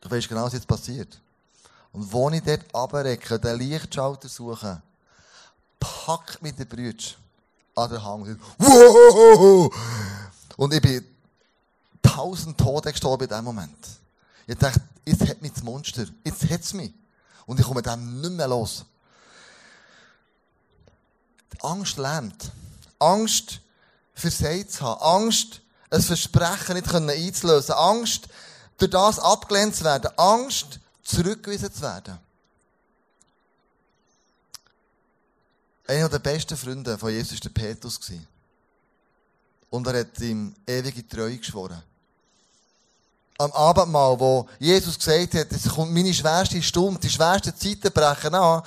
Du 0.00 0.10
weißt 0.10 0.28
genau, 0.28 0.44
was 0.44 0.54
jetzt 0.54 0.66
passiert. 0.66 1.20
Und 1.92 2.10
wo 2.12 2.30
ich 2.30 2.42
dort 2.42 2.74
abrecke, 2.74 3.38
den 3.38 3.58
Lichtschalter 3.58 4.28
suche, 4.28 4.80
packt 5.78 6.42
mich 6.42 6.54
der 6.54 6.64
Brütsch 6.64 7.16
an 7.76 7.90
den 7.90 8.02
Hang. 8.02 8.40
Und 10.56 10.74
ich 10.74 10.80
bin 10.80 11.04
tausend 12.02 12.58
Tote 12.58 12.90
gestorben 12.90 13.24
in 13.24 13.28
diesem 13.28 13.44
Moment. 13.44 13.86
Ich 14.46 14.56
dachte, 14.56 14.80
jetzt 15.04 15.28
hat 15.28 15.42
mich 15.42 15.52
das 15.52 15.62
Monster. 15.62 16.06
Jetzt 16.24 16.50
hat 16.50 16.60
es 16.62 16.72
mich. 16.72 16.92
Und 17.44 17.60
ich 17.60 17.66
komme 17.66 17.82
dem 17.82 18.20
nicht 18.20 18.32
mehr 18.32 18.48
los. 18.48 18.84
Die 21.52 21.60
Angst 21.60 21.98
lähmt. 21.98 22.50
Angst, 22.98 23.60
versagt 24.14 24.72
zu 24.72 24.80
haben. 24.80 25.24
Angst, 25.24 25.60
ein 25.90 26.02
Versprechen 26.02 26.76
nicht 26.76 26.94
einzulösen. 26.94 27.74
Angst, 27.74 28.28
durch 28.78 28.90
das 28.90 29.18
abgelehnt 29.18 29.76
zu 29.76 29.84
werden. 29.84 30.10
Angst, 30.16 30.80
zurückgewiesen 31.02 31.72
zu 31.72 31.82
werden. 31.82 32.18
Einer 35.86 36.08
der 36.08 36.18
besten 36.18 36.56
Freunde 36.56 36.98
von 36.98 37.10
Jesus 37.10 37.32
war 37.32 37.50
der 37.50 37.60
Petrus. 37.60 38.00
Und 39.70 39.86
er 39.86 40.00
hat 40.00 40.20
ihm 40.20 40.54
ewige 40.66 41.06
Treue 41.06 41.38
geschworen. 41.38 41.82
Am 43.38 43.52
Abendmahl, 43.52 44.18
wo 44.18 44.48
Jesus 44.58 44.98
gesagt 44.98 45.34
hat, 45.34 45.52
es 45.52 45.68
kommt 45.68 45.92
meine 45.92 46.12
schwerste 46.12 46.60
Stunde, 46.62 46.98
die 47.00 47.10
schwersten 47.10 47.54
Zeiten 47.56 47.92
brechen 47.92 48.34
an. 48.34 48.62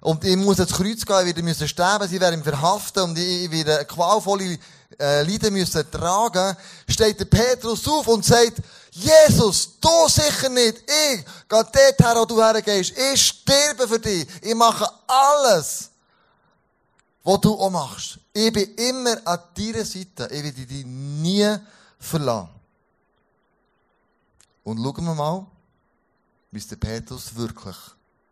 Und 0.00 0.24
ich 0.24 0.36
muss 0.36 0.58
ins 0.58 0.72
Kreuz 0.72 1.04
gehen, 1.04 1.26
ich 1.26 1.36
werde 1.36 1.68
sterben, 1.68 2.08
sie 2.08 2.20
werden 2.20 2.42
verhaften 2.42 3.02
und 3.02 3.18
ich 3.18 3.50
werde 3.50 3.84
qualvolle 3.84 4.58
äh, 4.98 5.22
Leiden 5.22 5.52
müssen 5.52 5.90
tragen, 5.90 6.56
steht 6.88 7.18
der 7.18 7.24
Petrus 7.24 7.86
auf 7.88 8.06
und 8.06 8.24
sagt, 8.24 8.58
Jesus, 8.92 9.70
du 9.80 10.08
sicher 10.08 10.48
nicht, 10.48 10.78
ich 10.78 11.24
gehe 11.24 11.24
dorthin, 11.48 12.14
wo 12.14 12.24
du 12.24 12.40
hergehst, 12.40 12.92
ich 12.96 13.20
sterbe 13.20 13.88
für 13.88 13.98
dich, 13.98 14.26
ich 14.42 14.54
mache 14.54 14.88
alles, 15.06 15.90
was 17.26 17.40
du 17.40 17.54
auch 17.54 17.70
machst. 17.70 18.20
Ich 18.32 18.52
bin 18.52 18.74
immer 18.76 19.16
an 19.24 19.40
deiner 19.56 19.84
Seite, 19.84 20.28
ich 20.30 20.44
werde 20.44 20.64
dich 20.64 20.86
nie 20.86 21.56
verlassen. 21.98 22.50
Und 24.62 24.78
schauen 24.78 25.04
wir 25.04 25.14
mal, 25.14 25.46
wie 26.52 26.58
es 26.58 26.68
der 26.68 26.76
Petrus 26.76 27.34
wirklich 27.34 27.76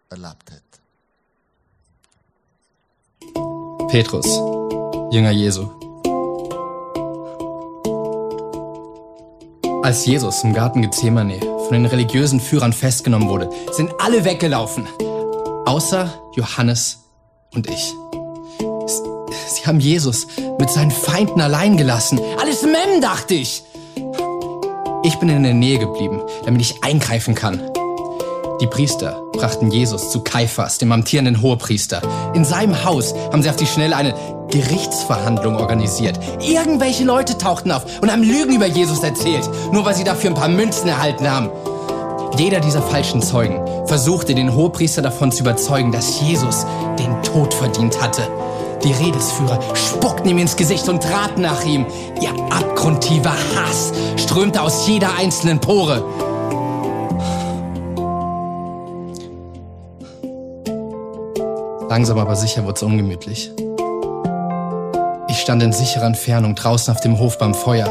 erlebt 0.09 0.51
hat. 0.53 0.63
Petrus, 3.89 4.27
Jünger 5.13 5.33
Jesu. 5.33 5.69
Als 9.83 10.07
Jesus 10.07 10.45
im 10.45 10.55
Garten 10.55 10.83
Gethsemane 10.83 11.41
von 11.41 11.73
den 11.73 11.87
religiösen 11.87 12.41
Führern 12.41 12.73
festgenommen 12.73 13.29
wurde, 13.29 13.51
sind 13.73 13.93
alle 13.99 14.25
weggelaufen, 14.25 14.87
außer 15.67 16.31
Johannes 16.37 17.01
und 17.53 17.69
ich. 17.69 17.93
Sie 19.49 19.67
haben 19.67 19.81
Jesus 19.81 20.27
mit 20.59 20.71
seinen 20.71 20.91
Feinden 20.91 21.41
allein 21.41 21.77
gelassen. 21.77 22.21
Alles 22.41 22.63
Mem, 22.63 23.01
dachte 23.01 23.35
ich. 23.35 23.63
Ich 25.03 25.17
bin 25.17 25.29
in 25.29 25.43
der 25.43 25.55
Nähe 25.55 25.79
geblieben, 25.79 26.23
damit 26.45 26.63
ich 26.63 26.83
eingreifen 26.83 27.35
kann. 27.35 27.61
Die 28.61 28.67
Priester 28.67 29.23
brachten 29.33 29.71
Jesus 29.71 30.11
zu 30.11 30.21
Kaiphas, 30.21 30.79
dem 30.79 30.93
amtierenden 30.93 31.43
Hohepriester. 31.43 32.01
In 32.35 32.45
seinem 32.45 32.85
Haus 32.85 33.13
haben 33.33 33.43
sie 33.43 33.51
auf 33.51 33.57
die 33.57 33.67
Schnelle 33.67 33.97
eine 33.97 34.15
Gerichtsverhandlung 34.49 35.57
organisiert. 35.57 36.19
Irgendwelche 36.41 37.05
Leute 37.05 37.37
tauchten 37.37 37.73
auf 37.73 37.85
und 38.01 38.11
haben 38.11 38.23
Lügen 38.23 38.55
über 38.55 38.67
Jesus 38.67 39.03
erzählt, 39.03 39.49
nur 39.73 39.85
weil 39.85 39.95
sie 39.95 40.05
dafür 40.05 40.31
ein 40.31 40.37
paar 40.37 40.49
Münzen 40.49 40.89
erhalten 40.89 41.29
haben. 41.29 41.51
Jeder 42.39 42.61
dieser 42.61 42.83
falschen 42.83 43.23
Zeugen 43.23 43.61
versuchte 43.87 44.35
den 44.35 44.55
Hohepriester 44.55 45.03
davon 45.03 45.33
zu 45.33 45.43
überzeugen, 45.43 45.93
dass 45.93 46.21
Jesus 46.21 46.65
den 46.99 47.23
Tod 47.23 47.53
verdient 47.53 48.01
hatte. 48.01 48.23
Die 48.85 48.93
Redelsführer 48.93 49.59
spuckten 49.75 50.31
ihm 50.31 50.39
ins 50.39 50.57
Gesicht 50.57 50.87
und 50.91 51.03
traten 51.03 51.41
nach 51.41 51.65
ihm. 51.65 51.87
Ihr 52.21 52.31
abgrundtiefer 52.53 53.33
Hass 53.33 53.93
strömte 54.17 54.61
aus 54.61 54.87
jeder 54.87 55.09
einzelnen 55.19 55.59
Pore. 55.59 56.05
Langsam 61.89 62.19
aber 62.19 62.37
sicher 62.37 62.65
wurde 62.65 62.75
es 62.75 62.83
ungemütlich. 62.83 63.53
Ich 65.29 65.39
stand 65.41 65.63
in 65.63 65.73
sicherer 65.73 66.07
Entfernung 66.07 66.55
draußen 66.55 66.93
auf 66.93 67.01
dem 67.01 67.19
Hof 67.19 67.39
beim 67.39 67.55
Feuer. 67.55 67.87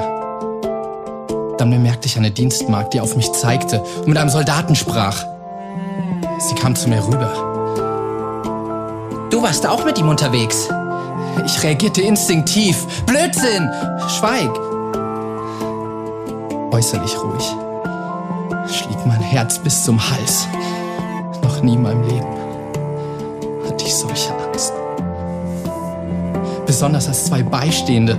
Dann 1.57 1.71
bemerkte 1.71 2.07
ich 2.07 2.17
eine 2.17 2.29
Dienstmagd, 2.29 2.93
die 2.93 3.01
auf 3.01 3.15
mich 3.15 3.31
zeigte 3.31 3.81
und 3.81 4.09
mit 4.09 4.17
einem 4.17 4.29
Soldaten 4.29 4.75
sprach. 4.75 5.25
Sie 6.37 6.55
kam 6.55 6.75
zu 6.75 6.89
mir 6.89 7.03
rüber. 7.03 7.31
Du 9.29 9.41
warst 9.41 9.65
auch 9.65 9.83
mit 9.85 9.97
ihm 9.97 10.09
unterwegs. 10.09 10.69
Ich 11.45 11.63
reagierte 11.63 12.01
instinktiv. 12.01 12.85
Blödsinn! 13.05 13.69
Schweig! 14.07 14.49
Äußerlich 16.71 17.15
ruhig. 17.21 17.43
Schlief 18.71 19.05
mein 19.05 19.21
Herz 19.21 19.59
bis 19.59 19.83
zum 19.83 19.99
Hals. 20.09 20.47
Noch 21.41 21.61
nie 21.61 21.73
in 21.73 21.81
meinem 21.81 22.03
Leben 22.07 22.27
hatte 23.65 23.85
ich 23.85 23.93
solche 23.93 24.33
Angst. 24.35 24.73
Besonders 26.65 27.07
als 27.07 27.25
zwei 27.25 27.43
Beistehende 27.43 28.17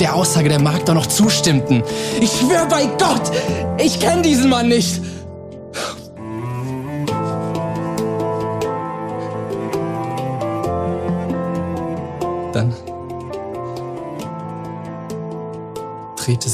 der 0.00 0.14
Aussage 0.14 0.48
der 0.48 0.60
Magd 0.60 0.88
noch 0.88 1.06
zustimmten. 1.06 1.82
Ich 2.20 2.30
schwöre 2.30 2.66
bei 2.68 2.86
Gott, 2.98 3.30
ich 3.78 4.00
kenne 4.00 4.22
diesen 4.22 4.50
Mann 4.50 4.68
nicht. 4.68 5.00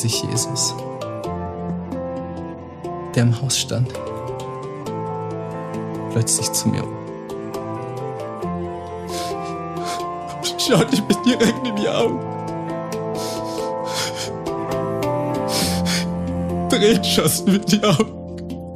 Sich 0.00 0.22
Jesus, 0.22 0.74
der 3.14 3.24
im 3.24 3.42
Haus 3.42 3.58
stand, 3.58 3.88
plötzlich 6.12 6.50
zu 6.52 6.68
mir 6.68 6.82
um. 6.84 6.96
Schaute 10.58 11.02
mir 11.02 11.22
direkt 11.24 11.66
in 11.66 11.76
die 11.76 11.88
Augen. 11.88 12.20
Tränen 16.68 17.04
schossen 17.04 17.52
mir 17.52 17.58
die 17.58 17.82
Augen. 17.82 18.74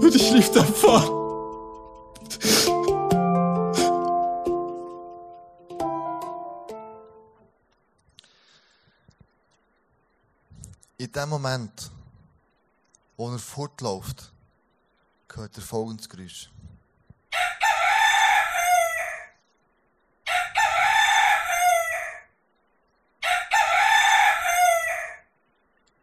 Und 0.00 0.14
ich 0.14 0.32
lief 0.32 0.50
davon. 0.50 1.13
Dem 11.14 11.28
Moment, 11.28 11.90
wo 13.16 13.30
er 13.30 13.38
fortläuft, 13.38 14.32
hört 15.32 15.56
er 15.56 15.62
folgendes 15.62 16.08
Geräusch. 16.08 16.50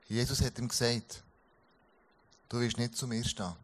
Jesus 0.08 0.42
hat 0.42 0.60
ihm 0.60 0.68
gesagt, 0.68 1.24
du 2.50 2.60
wirst 2.60 2.78
nicht 2.78 2.98
zu 2.98 3.08
mir 3.08 3.24
stehen. 3.24 3.56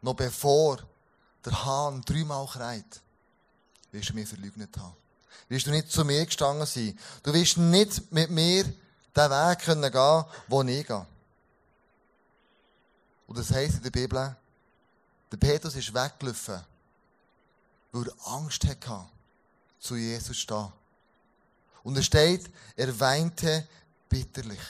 Noch 0.00 0.14
bevor 0.14 0.78
der 1.44 1.64
Hahn 1.64 2.00
dreimal 2.02 2.46
kreit, 2.46 3.02
wirst 3.92 4.08
du 4.08 4.14
mich 4.14 4.28
verleugnet 4.28 4.74
haben. 4.78 4.96
Wirst 5.48 5.66
du 5.66 5.70
nicht 5.70 5.90
zu 5.90 6.04
mir 6.04 6.24
gestanden 6.24 6.66
sein. 6.66 6.98
Du 7.22 7.34
wirst 7.34 7.58
nicht 7.58 8.10
mit 8.10 8.30
mir 8.30 8.64
den 9.16 9.30
Weg 9.30 9.58
können 9.60 9.92
gehen, 9.92 10.24
wo 10.46 10.62
ich 10.62 10.86
gehe. 10.86 11.06
Und 13.26 13.38
das 13.38 13.50
heisst 13.50 13.76
in 13.76 13.82
der 13.82 13.90
Bibel, 13.90 14.36
der 15.30 15.36
Petrus 15.36 15.76
ist 15.76 15.92
weggelaufen, 15.92 16.64
weil 17.92 18.08
er 18.08 18.28
Angst 18.32 18.64
hatte, 18.64 19.06
zu 19.78 19.96
Jesus 19.96 20.28
zu 20.28 20.34
stehen. 20.34 20.72
Und 21.82 21.96
er 21.96 22.02
steht, 22.02 22.50
er 22.76 22.98
weinte 22.98 23.66
bitterlich. 24.08 24.60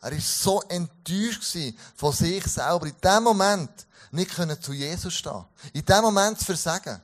Er 0.00 0.12
war 0.12 0.20
so 0.20 0.62
enttäuscht 0.62 1.56
von 1.96 2.12
sich 2.12 2.44
selber, 2.44 2.86
in 2.86 2.96
dem 3.02 3.22
Moment 3.22 3.86
nicht 4.10 4.62
zu 4.62 4.72
Jesus 4.72 5.14
stehen. 5.14 5.44
In 5.72 5.84
dem 5.84 6.02
Moment 6.02 6.38
zu 6.38 6.44
versagen. 6.44 7.00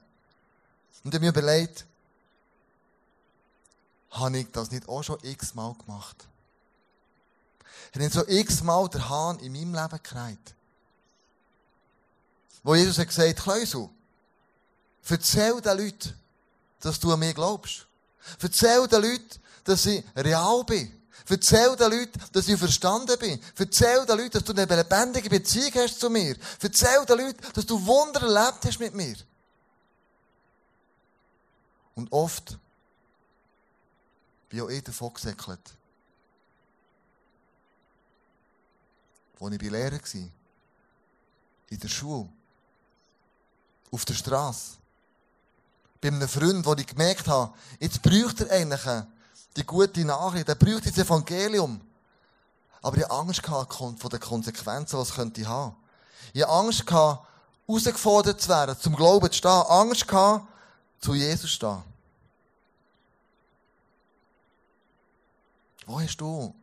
Und 1.02 1.14
habe 1.14 1.25
mir 1.25 1.30
überlegt, 1.30 1.87
habe 4.11 4.38
ich 4.38 4.50
das 4.52 4.70
nicht 4.70 4.88
auch 4.88 5.02
schon 5.02 5.18
x-mal 5.23 5.75
gemacht? 5.75 6.26
Hat 7.88 7.96
nicht 7.96 8.12
so 8.12 8.26
x-mal 8.26 8.88
der 8.88 9.08
Hahn 9.08 9.38
in 9.40 9.52
meinem 9.52 9.75
Leben 9.75 10.02
gekreit? 10.02 10.54
wo 12.62 12.75
Jesus 12.75 12.99
hat 12.99 13.08
gesagt, 13.08 13.40
Kleusel, 13.40 13.88
erzähl 15.08 15.60
den 15.60 15.78
Leuten, 15.78 16.14
dass 16.80 17.00
du 17.00 17.12
an 17.12 17.18
mich 17.18 17.34
glaubst. 17.34 17.87
Erzähl 18.40 18.87
den 18.87 19.02
Leuten, 19.02 19.40
dass 19.64 19.87
ich 19.87 20.04
real 20.16 20.64
bin. 20.64 20.96
Erzähl 21.28 21.76
den 21.76 21.90
Leuten, 21.90 22.20
dass 22.32 22.49
ich 22.49 22.58
verstanden 22.58 23.18
bin. 23.18 23.40
Erzähl 23.56 24.04
den 24.04 24.18
Leuten, 24.18 24.32
dass 24.32 24.44
du 24.44 24.52
eine 24.52 24.64
lebendige 24.64 25.30
Beziehung 25.30 25.72
hast 25.75 26.00
zu 26.00 26.10
mir. 26.10 26.37
Erzähl 26.60 27.04
den 27.06 27.18
Leuten, 27.18 27.52
dass 27.54 27.66
du 27.66 27.84
Wunder 27.87 28.22
erlebt 28.22 28.64
hast 28.64 28.80
mit 28.80 28.94
mir. 28.94 29.16
Und 31.94 32.10
oft 32.12 32.58
bin 34.49 34.60
auch 34.62 34.68
ich 34.68 34.82
davon 34.82 35.14
gesäckelt. 35.14 35.60
Als 39.40 39.52
ich 39.52 39.59
bei 39.59 39.68
Lehrer 39.68 39.92
war, 39.92 40.28
in 41.70 41.80
der 41.80 41.88
Schule, 41.88 42.28
auf 43.90 44.04
der 44.04 44.14
Straße, 44.14 44.76
bei 46.00 46.09
einem 46.09 46.28
Freund, 46.28 46.64
wo 46.64 46.75
ich 46.75 46.87
gemerkt 46.87 47.26
habe, 47.26 47.52
jetzt 47.78 48.02
bräuchte 48.02 48.49
er 48.49 48.56
eigentlich 48.56 49.06
die 49.56 49.64
gute 49.64 50.04
Nachricht, 50.04 50.49
er 50.49 50.54
bräuchte 50.54 50.90
das 50.90 50.99
Evangelium. 50.99 51.80
Aber 52.82 52.97
ich 52.97 53.04
hatte 53.04 53.14
Angst 53.14 53.42
von 53.44 53.97
den 53.97 54.20
Konsequenzen, 54.20 54.99
was 54.99 55.14
könnte 55.14 55.40
ich 55.40 55.47
hatte 55.47 56.49
Angst 56.49 56.85
herausgefordert 56.90 58.40
zu 58.40 58.49
werden, 58.49 58.78
zum 58.78 58.94
Glauben 58.94 59.30
zu 59.30 59.38
stehen. 59.38 59.50
Angst 59.50 60.06
zu 61.00 61.14
Jesus 61.14 61.40
zu 61.42 61.49
stehen. 61.49 61.82
Wo 65.87 66.00
hast 66.00 66.16
du, 66.16 66.54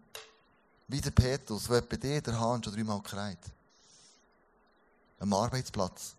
wie 0.87 1.01
der 1.01 1.11
Petrus, 1.11 1.69
wo 1.69 1.79
bei 1.81 1.97
dir 1.97 2.21
der 2.21 2.39
Hahn 2.39 2.63
schon 2.63 2.73
dreimal 2.73 3.01
kreit? 3.01 3.39
Am 5.19 5.33
Arbeitsplatz. 5.33 6.15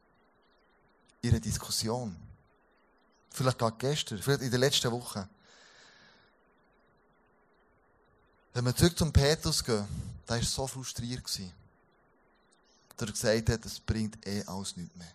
In 1.22 1.30
einer 1.30 1.40
Diskussion. 1.40 2.14
Vielleicht 3.30 3.58
gerade 3.58 3.76
gestern, 3.78 4.18
vielleicht 4.18 4.42
in 4.42 4.50
der 4.50 4.60
letzten 4.60 4.90
Woche. 4.92 5.28
Wenn 8.52 8.64
wir 8.64 8.74
zurück 8.74 8.96
zum 8.96 9.12
Petrus 9.12 9.64
gehen, 9.64 9.86
da 10.26 10.34
war 10.34 10.42
so 10.42 10.66
frustriert. 10.66 11.24
Dass 12.96 13.08
er 13.08 13.12
gesagt 13.12 13.50
hat, 13.50 13.64
es 13.64 13.80
bringt 13.80 14.26
eh 14.26 14.42
alles 14.44 14.76
nichts 14.76 14.96
mehr. 14.96 15.12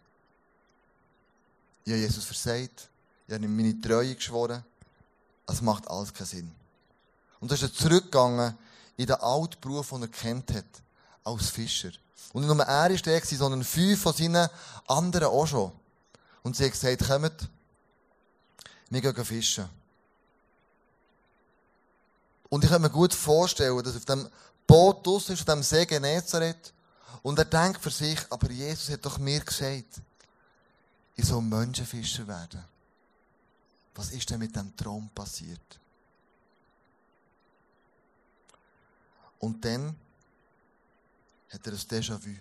Ich 1.85 1.91
habe 1.91 2.01
Jesus 2.01 2.23
versagt, 2.23 2.89
ich 3.27 3.33
habe 3.33 3.43
ihm 3.43 3.55
meine 3.55 3.79
Treue 3.79 4.15
geschworen, 4.15 4.63
es 5.47 5.61
macht 5.61 5.87
alles 5.89 6.13
keinen 6.13 6.27
Sinn. 6.27 6.51
Und 7.39 7.51
dann 7.51 7.57
ist 7.57 7.63
er 7.63 7.73
zurückgegangen 7.73 8.57
in 8.97 9.05
den 9.05 9.15
alten 9.15 9.59
Beruf, 9.59 9.89
den 9.89 10.03
er 10.03 10.07
kennt 10.07 10.53
hat, 10.53 10.65
als 11.23 11.49
Fischer. 11.49 11.91
Und 12.33 12.41
nicht 12.41 12.53
nur 12.53 12.65
er 12.65 12.89
war 12.89 12.89
der, 12.89 13.21
sondern 13.25 13.63
fünf 13.63 14.01
von 14.01 14.13
seinen 14.13 14.49
anderen 14.87 15.27
auch 15.27 15.45
schon. 15.45 15.71
Und 16.41 16.55
sie 16.55 16.63
haben 16.63 16.71
gesagt, 16.71 17.07
kommt, 17.07 17.49
wir 18.89 19.01
gehen 19.01 19.25
fischen. 19.25 19.69
Und 22.49 22.63
ich 22.63 22.69
kann 22.69 22.81
mir 22.81 22.89
gut 22.89 23.13
vorstellen, 23.13 23.83
dass 23.83 23.95
auf 23.95 24.05
dem 24.05 24.29
Boot 24.67 25.05
draussen 25.05 25.33
ist, 25.33 25.39
auf 25.41 25.45
dem 25.45 25.63
See 25.63 25.85
Genezareth, 25.85 26.73
und 27.23 27.39
er 27.39 27.45
denkt 27.45 27.81
für 27.81 27.89
sich, 27.89 28.19
aber 28.29 28.51
Jesus 28.51 28.89
hat 28.89 29.05
doch 29.05 29.17
mir 29.17 29.39
gesagt, 29.39 30.01
ich 31.15 31.25
soll 31.25 31.41
Menschenfischer 31.41 32.27
werden. 32.27 32.63
Was 33.95 34.11
ist 34.11 34.29
denn 34.29 34.39
mit 34.39 34.55
dem 34.55 34.75
Traum 34.75 35.09
passiert? 35.15 35.79
Und 39.43 39.65
dann 39.65 39.93
hat 41.49 41.67
er 41.67 41.73
ein 41.73 41.77
Déjà-vu. 41.77 42.33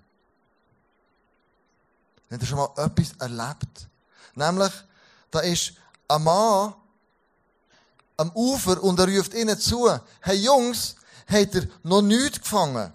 Dann 2.28 2.38
hat 2.38 2.40
er 2.42 2.46
schon 2.46 2.58
mal 2.58 2.70
etwas 2.76 3.12
erlebt. 3.18 3.88
Nämlich, 4.36 4.72
da 5.28 5.40
ist 5.40 5.72
ein 6.06 6.22
Mann 6.22 6.74
am 8.16 8.30
Ufer 8.36 8.80
und 8.84 9.00
er 9.00 9.08
ruft 9.08 9.34
ihnen 9.34 9.58
zu, 9.58 9.90
hey 10.20 10.36
Jungs, 10.36 10.94
habt 11.26 11.56
ihr 11.56 11.68
noch 11.82 12.02
nichts 12.02 12.40
gefangen? 12.40 12.92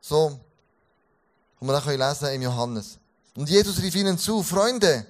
So, 0.00 0.40
und 1.60 1.68
wir 1.68 1.80
dann 1.80 1.96
lesen 1.96 2.28
im 2.30 2.42
Johannes. 2.42 2.98
Und 3.36 3.48
Jesus 3.48 3.80
rief 3.80 3.94
ihnen 3.94 4.18
zu, 4.18 4.42
Freunde, 4.42 5.06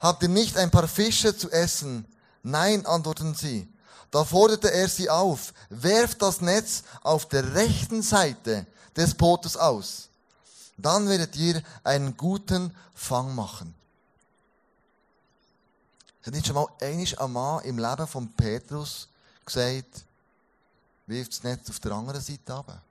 habt 0.00 0.24
ihr 0.24 0.28
nicht 0.28 0.56
ein 0.56 0.72
paar 0.72 0.88
Fische 0.88 1.36
zu 1.36 1.52
essen? 1.52 2.04
Nein, 2.42 2.84
antworten 2.84 3.32
sie. 3.36 3.72
Da 4.10 4.24
forderte 4.24 4.72
er 4.72 4.88
sie 4.88 5.10
auf, 5.10 5.52
werft 5.68 6.22
das 6.22 6.40
Netz 6.40 6.82
auf 7.02 7.26
der 7.26 7.54
rechten 7.54 8.02
Seite 8.02 8.66
des 8.96 9.14
Bootes 9.14 9.56
aus. 9.56 10.08
Dann 10.76 11.08
werdet 11.08 11.36
ihr 11.36 11.62
einen 11.84 12.16
guten 12.16 12.74
Fang 12.94 13.34
machen. 13.34 13.74
Hat 16.24 16.34
nicht 16.34 16.46
schon 16.46 16.54
mal 16.54 16.68
einisch 16.80 17.18
ein 17.18 17.32
Mann 17.32 17.64
im 17.64 17.78
Leben 17.78 18.06
von 18.06 18.28
Petrus 18.32 19.08
gesagt, 19.44 20.04
wirft 21.06 21.32
das 21.32 21.42
Netz 21.42 21.70
auf 21.70 21.80
der 21.80 21.92
anderen 21.92 22.20
Seite 22.20 22.54
ab? 22.54 22.82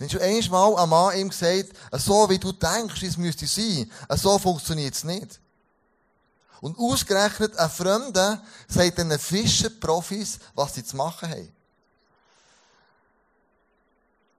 Hat 0.00 0.10
schon 0.10 0.20
einmal 0.20 0.76
ein 0.76 0.88
Mann 0.88 1.16
ihm 1.16 1.28
gesagt, 1.28 1.70
so 1.92 2.28
wie 2.28 2.38
du 2.38 2.52
denkst, 2.52 3.02
es 3.02 3.16
müsste 3.16 3.46
sein, 3.46 3.90
so 4.16 4.38
funktioniert 4.38 4.94
es 4.94 5.04
nicht. 5.04 5.40
Und 6.62 6.78
ausgerechnet 6.78 7.56
ein 7.58 7.68
Fremder 7.68 8.42
sagt 8.68 8.96
den 8.98 9.18
Fischerprofis, 9.18 10.38
was 10.54 10.74
sie 10.74 10.84
zu 10.84 10.96
machen 10.96 11.28
haben. 11.28 11.52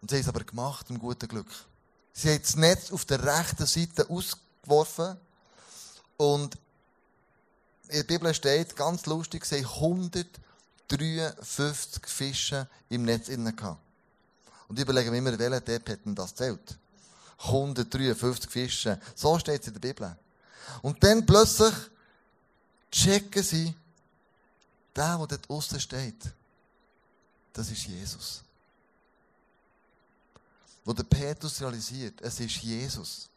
Und 0.01 0.09
sie 0.09 0.15
haben 0.15 0.21
es 0.21 0.29
aber 0.29 0.45
gemacht, 0.45 0.89
im 0.89 0.97
guten 0.99 1.27
Glück. 1.27 1.49
Sie 2.13 2.29
haben 2.29 2.41
das 2.41 2.55
Netz 2.55 2.93
auf 2.93 3.03
der 3.03 3.21
rechten 3.21 3.65
Seite 3.65 4.09
ausgeworfen 4.09 5.17
und 6.15 6.57
in 7.89 7.97
der 7.97 8.03
Bibel 8.03 8.33
steht, 8.33 8.73
ganz 8.77 9.05
lustig, 9.05 9.43
sie 9.45 9.65
haben 9.65 10.09
153 10.89 12.07
Fische 12.07 12.69
im 12.87 13.03
Netz 13.03 13.27
innen 13.27 13.53
gehabt. 13.53 13.81
Und 14.69 14.79
ich 14.79 14.83
überlege 14.83 15.11
mir 15.11 15.17
immer, 15.17 15.37
welcher 15.37 15.59
Depp 15.59 15.89
hat 15.89 16.05
denn 16.05 16.15
das 16.15 16.33
zählt? 16.33 16.77
153 17.39 18.49
Fische. 18.49 18.97
So 19.13 19.37
steht 19.37 19.61
es 19.61 19.67
in 19.67 19.73
der 19.73 19.81
Bibel. 19.81 20.15
Und 20.81 21.03
dann 21.03 21.25
plötzlich 21.25 21.73
checken 22.93 23.43
sie, 23.43 23.75
der, 24.95 25.17
der 25.17 25.27
dort 25.27 25.49
außen 25.49 25.79
steht, 25.79 26.31
das 27.51 27.69
ist 27.69 27.87
Jesus. 27.87 28.41
Wo 30.85 30.93
der 30.93 31.03
Petrus 31.03 31.61
realisiert, 31.61 32.21
es 32.21 32.39
ist 32.39 32.57
Jesus 32.57 33.29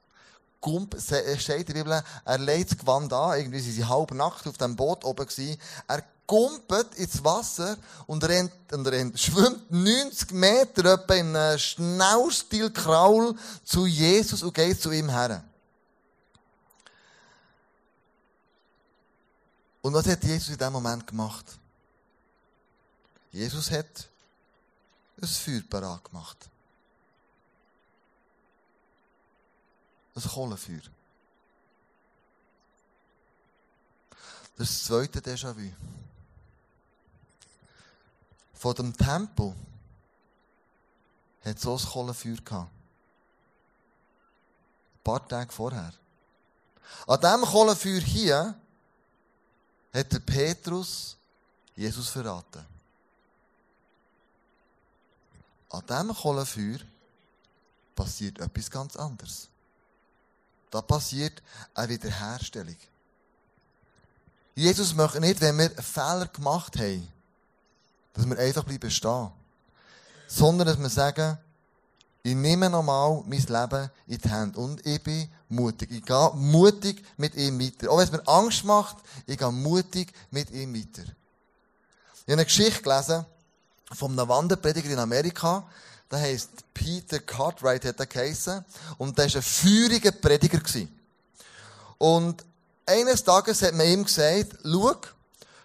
es 0.96 1.42
steht 1.42 1.68
in 1.68 1.74
der 1.74 1.84
Bibel, 1.84 2.02
er 2.24 2.38
legt 2.38 2.72
das 2.72 2.78
Gewand 2.78 3.12
an, 3.12 3.38
irgendwie 3.38 3.60
sind 3.60 3.72
sie 3.72 3.84
halb 3.84 4.12
Nacht 4.12 4.46
auf 4.46 4.58
dem 4.58 4.74
Boot 4.74 5.04
oben 5.04 5.26
gewesen. 5.26 5.60
Er 5.86 6.02
kumpelt 6.26 6.94
ins 6.96 7.22
Wasser 7.22 7.76
und 8.06 8.24
rennt, 8.24 8.52
und 8.72 8.86
rennt, 8.86 9.18
schwimmt 9.18 9.70
90 9.70 10.32
Meter 10.32 10.94
etwa 10.94 11.14
in 11.14 11.36
einem 11.36 11.58
Schnellstil-Kraul 11.58 13.36
zu 13.64 13.86
Jesus 13.86 14.42
und 14.42 14.54
geht 14.54 14.80
zu 14.80 14.90
ihm 14.90 15.08
her. 15.08 15.44
Und 19.86 19.94
was 19.94 20.08
hat 20.08 20.24
Jesus 20.24 20.48
in 20.48 20.58
diesem 20.58 20.72
Moment 20.72 21.06
gemacht? 21.06 21.44
Jesus 23.30 23.70
hat 23.70 24.08
ein 25.22 25.28
Feuer 25.28 25.62
parat 25.70 26.02
gemacht. 26.02 26.50
Ein 30.16 30.22
Kohlenfeuer. 30.22 30.82
Das 34.56 34.66
das 34.66 34.84
zweite 34.86 35.20
Déjà-vu. 35.20 35.70
Von 38.54 38.74
dem 38.74 38.96
Tempel 38.96 39.54
hat 41.44 41.60
so 41.60 41.76
ein 41.76 41.84
Kohlenfeuer 41.84 42.38
gehabt. 42.44 42.72
Ein 44.96 45.02
paar 45.04 45.28
Tage 45.28 45.52
vorher. 45.52 45.92
An 47.06 47.20
diesem 47.20 47.42
Kohlenfeuer 47.42 48.00
hier 48.00 48.60
hat 49.96 50.12
der 50.12 50.20
Petrus 50.20 51.16
Jesus 51.74 52.08
verraten. 52.08 52.64
An 55.70 55.82
diesem 55.86 56.14
Kohlenfeuer 56.14 56.78
passiert 57.94 58.38
etwas 58.38 58.70
ganz 58.70 58.96
anderes. 58.96 59.48
Da 60.70 60.80
passiert 60.82 61.42
eine 61.74 61.88
Wiederherstellung. 61.88 62.76
Jesus 64.54 64.94
möchte 64.94 65.20
nicht, 65.20 65.40
wenn 65.40 65.58
wir 65.58 65.70
Fehler 65.70 66.28
gemacht 66.28 66.76
haben, 66.76 67.08
dass 68.14 68.26
wir 68.26 68.38
einfach 68.38 68.64
bleiben 68.64 68.90
stehen. 68.90 69.30
Sondern, 70.26 70.66
dass 70.66 70.78
wir 70.78 70.88
sagen, 70.88 71.38
ich 72.22 72.34
nehme 72.34 72.68
nochmal 72.68 73.22
mein 73.26 73.42
Leben 73.42 73.90
in 74.06 74.18
die 74.18 74.30
Hand 74.30 74.56
und 74.56 74.84
ich 74.84 75.02
bin 75.02 75.30
mutig. 75.48 75.90
Ich 75.90 76.04
gehe 76.04 76.30
mutig 76.34 77.04
mit 77.16 77.34
ihm 77.34 77.60
weiter. 77.60 77.90
Auch 77.90 77.98
wenn 77.98 78.04
es 78.04 78.12
mir 78.12 78.26
Angst 78.26 78.64
macht, 78.64 78.96
ich 79.26 79.38
gehe 79.38 79.52
mutig 79.52 80.12
mit 80.30 80.50
ihm 80.50 80.74
weiter. 80.74 81.02
Ich 81.02 82.32
habe 82.32 82.32
eine 82.32 82.44
Geschichte 82.44 82.82
gelesen 82.82 83.24
von 83.92 84.12
einem 84.12 84.28
Wanderprediger 84.28 84.90
in 84.90 84.98
Amerika. 84.98 85.64
der 86.10 86.20
heisst 86.20 86.50
Peter 86.74 87.20
Cartwright, 87.20 87.84
hat 87.84 88.00
er 88.00 88.06
geheissen. 88.06 88.64
Und 88.98 89.16
der 89.16 89.26
war 89.26 89.36
ein 89.36 89.42
feuriger 89.42 90.12
Prediger. 90.12 90.60
Und 91.98 92.44
eines 92.84 93.24
Tages 93.24 93.62
hat 93.62 93.74
man 93.74 93.86
ihm 93.86 94.04
gesagt, 94.04 94.58
schau, 94.62 94.96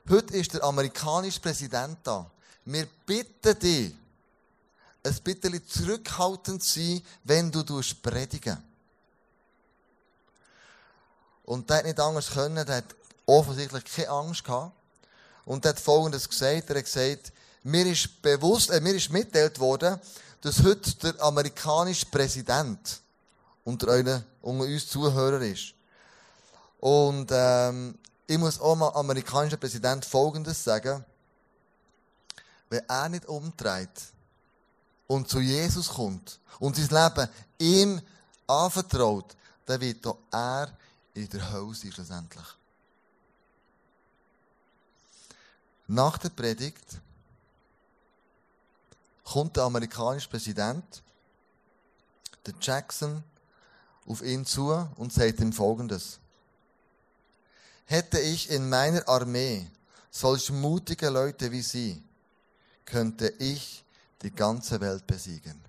heute 0.09 0.37
ist 0.37 0.53
der 0.53 0.63
amerikanische 0.63 1.39
Präsident 1.39 1.97
da. 2.03 2.29
Wir 2.65 2.87
bitten 3.05 3.57
dich, 3.59 3.93
ein 5.03 5.15
bisschen 5.23 5.67
zurückhaltend 5.67 6.63
zu 6.63 6.79
sein, 6.79 7.01
wenn 7.23 7.51
du 7.51 7.63
predigen 8.01 8.70
Und 11.51 11.69
der 11.69 11.79
hat 11.79 11.85
nicht 11.85 11.99
anders 11.99 12.29
können, 12.29 12.65
der 12.65 12.77
hat 12.77 12.95
offensichtlich 13.25 13.83
keine 13.83 14.07
Angst 14.07 14.45
gehabt. 14.45 14.71
Und 15.43 15.65
er 15.65 15.71
hat 15.71 15.81
Folgendes 15.81 16.29
gesagt, 16.29 16.69
er 16.69 16.77
hat 16.77 16.85
gesagt, 16.85 17.33
mir 17.63 17.85
ist 17.87 18.21
bewusst, 18.21 18.69
äh, 18.69 18.79
mir 18.79 18.95
ist 18.95 19.11
mitteilt 19.11 19.59
worden, 19.59 19.99
dass 20.39 20.63
heute 20.63 20.95
der 20.95 21.21
amerikanische 21.21 22.05
Präsident 22.05 23.01
unter, 23.65 23.89
euren, 23.89 24.23
unter 24.41 24.63
uns 24.63 24.87
Zuhörer 24.87 25.41
ist. 25.41 25.73
Und 26.79 27.27
ähm, 27.31 27.95
ich 28.27 28.37
muss 28.37 28.57
auch 28.61 28.77
mal 28.77 28.95
amerikanischen 28.95 29.59
Präsident 29.59 30.05
Folgendes 30.05 30.63
sagen. 30.63 31.03
Wenn 32.69 32.87
er 32.87 33.09
nicht 33.09 33.25
umdreht 33.25 33.89
und 35.05 35.27
zu 35.27 35.41
Jesus 35.41 35.89
kommt 35.89 36.39
und 36.59 36.77
sein 36.77 36.87
Leben 36.87 37.29
ihm 37.57 38.01
anvertraut, 38.47 39.35
dann 39.65 39.81
wird 39.81 40.07
auch 40.07 40.17
er 40.31 40.71
in 41.13 41.29
der 41.29 41.51
Hölle 41.51 41.73
sein, 41.73 41.91
schlussendlich. 41.91 42.45
Nach 45.87 46.17
der 46.17 46.29
Predigt 46.29 46.99
kommt 49.23 49.57
der 49.57 49.63
amerikanische 49.63 50.29
Präsident, 50.29 51.03
der 52.45 52.53
Jackson, 52.61 53.23
auf 54.07 54.21
ihn 54.21 54.45
zu 54.45 54.71
und 54.95 55.13
sagt 55.13 55.39
ihm 55.39 55.53
Folgendes. 55.53 56.19
Hätte 57.85 58.19
ich 58.19 58.49
in 58.49 58.69
meiner 58.69 59.07
Armee 59.07 59.69
solch 60.09 60.49
mutige 60.49 61.09
Leute 61.09 61.51
wie 61.51 61.61
Sie, 61.61 62.01
könnte 62.85 63.27
ich 63.39 63.83
die 64.21 64.31
ganze 64.31 64.79
Welt 64.79 65.05
besiegen. 65.05 65.59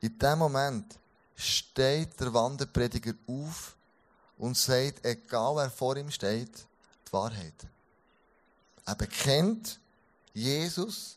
In 0.00 0.18
dem 0.18 0.38
Moment 0.38 0.98
steht 1.36 2.18
der 2.20 2.32
Wanderprediger 2.32 3.14
auf 3.26 3.76
und 4.38 4.56
sagt, 4.56 5.04
egal 5.04 5.56
wer 5.56 5.70
vor 5.70 5.96
ihm 5.96 6.10
steht, 6.10 6.66
die 7.06 7.12
Wahrheit. 7.12 7.54
Er 8.84 8.94
bekennt 8.94 9.78
Jesus 10.32 11.16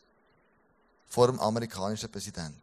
vor 1.08 1.26
dem 1.26 1.40
amerikanischen 1.40 2.10
Präsident. 2.10 2.60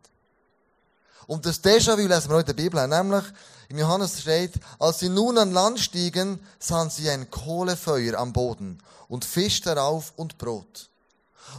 Und 1.27 1.45
das 1.45 1.63
Déjà-vu 1.63 2.05
lesen 2.07 2.29
wir 2.29 2.35
heute 2.35 2.51
in 2.51 2.57
der 2.57 2.63
Bibel, 2.63 2.87
nämlich 2.87 3.23
im 3.69 3.77
Johannes 3.77 4.21
steht, 4.21 4.53
als 4.77 4.99
sie 4.99 5.09
nun 5.09 5.37
an 5.37 5.51
Land 5.51 5.79
stiegen, 5.79 6.39
sahen 6.59 6.89
sie 6.89 7.09
ein 7.09 7.29
Kohlefeuer 7.29 8.19
am 8.19 8.33
Boden 8.33 8.81
und 9.07 9.25
Fisch 9.25 9.61
darauf 9.61 10.13
und 10.17 10.37
Brot. 10.37 10.89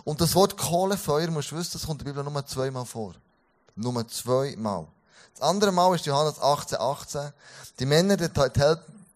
Und 0.05 0.21
das 0.21 0.35
Wort 0.35 0.57
Kohlefeuer, 0.57 1.31
musst 1.31 1.51
du 1.51 1.57
wissen, 1.57 1.73
das 1.75 1.87
kommt 1.87 2.03
in 2.03 2.07
der 2.07 2.13
Bibel 2.13 2.31
nur 2.31 2.47
zweimal 2.47 2.85
vor. 2.85 3.15
Nur 3.77 4.07
zweimal. 4.09 4.87
Das 5.35 5.43
andere 5.43 5.73
Mal 5.73 5.95
ist 5.97 6.07
Johannes 6.07 6.41
18, 6.41 6.79
18. 6.79 7.33
Die 7.81 7.87
Männer 7.87 8.17
der 8.17 8.33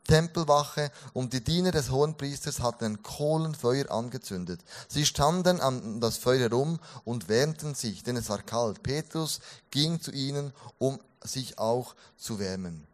Tempelwache 0.08 0.90
und 1.12 1.32
die 1.32 1.44
Diener 1.44 1.70
des 1.70 1.90
Hohenpriesters 1.90 2.60
hatten 2.60 2.84
ein 2.86 3.02
Kohlenfeuer 3.02 3.90
angezündet. 3.90 4.60
Sie 4.88 5.06
standen 5.06 5.60
an 5.60 6.00
das 6.00 6.16
Feuer 6.16 6.48
herum 6.48 6.80
und 7.04 7.28
wärmten 7.28 7.74
sich, 7.74 8.02
denn 8.02 8.16
es 8.16 8.28
war 8.30 8.42
kalt. 8.42 8.82
Petrus 8.82 9.40
ging 9.70 10.00
zu 10.00 10.10
ihnen, 10.10 10.52
um 10.78 10.98
sich 11.22 11.58
auch 11.58 11.94
zu 12.16 12.40
wärmen. 12.40 12.86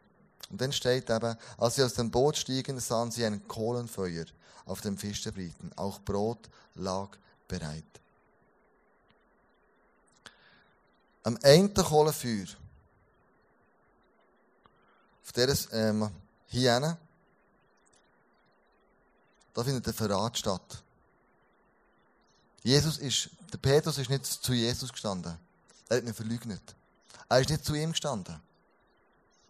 Und 0.51 0.61
dann 0.61 0.73
steht 0.73 1.09
eben, 1.09 1.37
als 1.57 1.77
sie 1.77 1.83
aus 1.83 1.95
dem 1.95 2.11
Boot 2.11 2.37
stiegen, 2.37 2.79
sahen 2.79 3.11
sie 3.11 3.25
ein 3.25 3.49
Kohlenfeuer 3.49 4.27
auf 4.67 4.83
dem 4.83 4.99
Fisch 4.99 5.23
der 5.23 5.33
Briten. 5.33 5.71
Auch 5.77 6.01
Brot 6.01 6.51
lag 6.75 7.09
bereit. 7.49 7.85
Am 11.23 11.39
einen 11.43 11.73
Kohlenfeuer, 11.73 12.47
auf 15.25 15.33
der 15.33 15.57
ähm, 15.73 16.11
hier 16.47 16.99
da 19.55 19.63
findet 19.63 19.87
der 19.87 19.95
Verrat 19.95 20.37
statt. 20.37 20.83
Jesus 22.63 22.99
ist, 22.99 23.31
der 23.53 23.59
Petrus 23.59 23.99
ist 23.99 24.11
nicht 24.11 24.27
zu 24.27 24.53
Jesus 24.53 24.93
gestanden. 24.93 25.39
Er 25.89 25.99
hat 25.99 26.05
ihn 26.05 26.13
verleugnet. 26.13 26.75
Er 27.29 27.41
ist 27.41 27.51
nicht 27.51 27.65
zu 27.65 27.75
ihm 27.75 27.93
gestanden. 27.93 28.41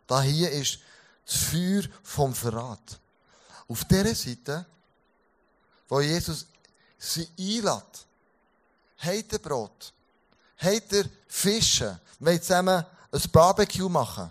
Da 0.07 0.21
hier 0.21 0.51
ist 0.51 0.81
das 1.25 1.37
Feuer 1.37 1.83
vom 2.03 2.35
Verrat. 2.35 3.01
Auf 3.67 3.85
dieser 3.85 4.15
Seite, 4.15 4.67
wo 5.89 6.01
Jesus 6.01 6.47
sie 6.99 7.29
einlädt, 7.39 8.07
hat 8.99 9.33
er 9.33 9.39
Brot, 9.39 9.93
hat 10.59 10.93
er 10.93 11.05
Fische, 11.27 11.99
wir 12.19 12.43
zusammen 12.43 12.85
ein 13.11 13.31
Barbecue 13.33 13.89
machen. 13.89 14.31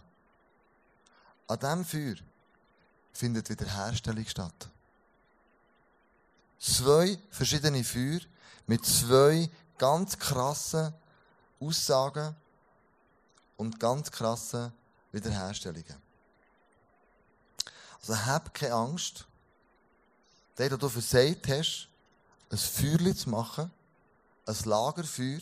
An 1.53 1.59
diesem 1.59 1.85
Feuer 1.85 2.15
findet 3.11 3.47
Wiederherstellung 3.47 4.25
statt 4.25 4.69
zwei 6.57 7.19
verschiedene 7.29 7.83
Feuer 7.83 8.21
mit 8.65 8.83
zwei 8.83 9.47
ganz 9.77 10.17
krassen 10.17 10.93
Aussagen 11.59 12.35
und 13.57 13.79
ganz 13.79 14.09
krassen 14.09 14.73
Wiederherstellungen. 15.11 16.01
Also 17.99 18.17
hab 18.25 18.51
keine 18.51 18.73
Angst, 18.73 19.27
der, 20.57 20.69
der 20.69 20.77
du 20.79 20.89
versagt 20.89 21.47
hast, 21.49 21.87
ein 22.49 22.57
Feuerchen 22.57 23.15
zu 23.15 23.29
machen, 23.29 23.71
ein 24.47 24.57
Lagerfeuer 24.65 25.41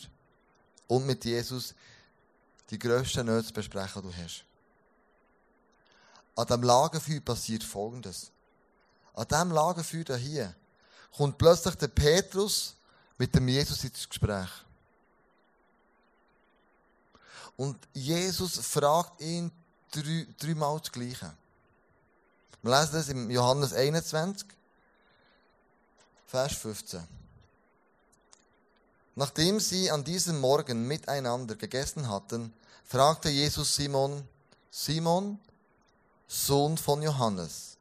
und 0.88 1.06
mit 1.06 1.24
Jesus 1.24 1.74
die 2.68 2.78
grössten 2.78 3.24
Nöte 3.24 3.46
zu 3.46 3.54
besprechen, 3.54 4.02
die 4.02 4.08
du 4.08 4.22
hast. 4.22 4.44
An 6.34 6.46
diesem 6.46 6.62
Lagerfeuer 6.62 7.20
passiert 7.20 7.62
Folgendes. 7.62 8.30
An 9.14 9.26
diesem 9.28 9.50
Lagerfeuer 9.50 10.16
hier 10.16 10.54
kommt 11.16 11.38
plötzlich 11.38 11.74
der 11.74 11.88
Petrus 11.88 12.74
mit 13.18 13.34
dem 13.34 13.48
Jesus 13.48 13.84
ins 13.84 14.08
Gespräch. 14.08 14.50
Und 17.56 17.76
Jesus 17.92 18.58
fragt 18.58 19.20
ihn 19.20 19.52
drei, 19.90 20.26
dreimal 20.38 20.80
das 20.80 20.90
Gleiche. 20.90 21.32
Wir 22.62 22.80
lesen 22.80 22.92
das 22.92 23.08
im 23.08 23.30
Johannes 23.30 23.74
21, 23.74 24.48
Vers 26.26 26.54
15. 26.54 27.06
Nachdem 29.14 29.60
sie 29.60 29.90
an 29.90 30.02
diesem 30.02 30.40
Morgen 30.40 30.86
miteinander 30.86 31.56
gegessen 31.56 32.08
hatten, 32.08 32.54
fragte 32.84 33.28
Jesus 33.28 33.76
Simon, 33.76 34.26
Simon, 34.70 35.38
Sohn 36.32 36.78
von 36.78 37.02
Johannes, 37.02 37.76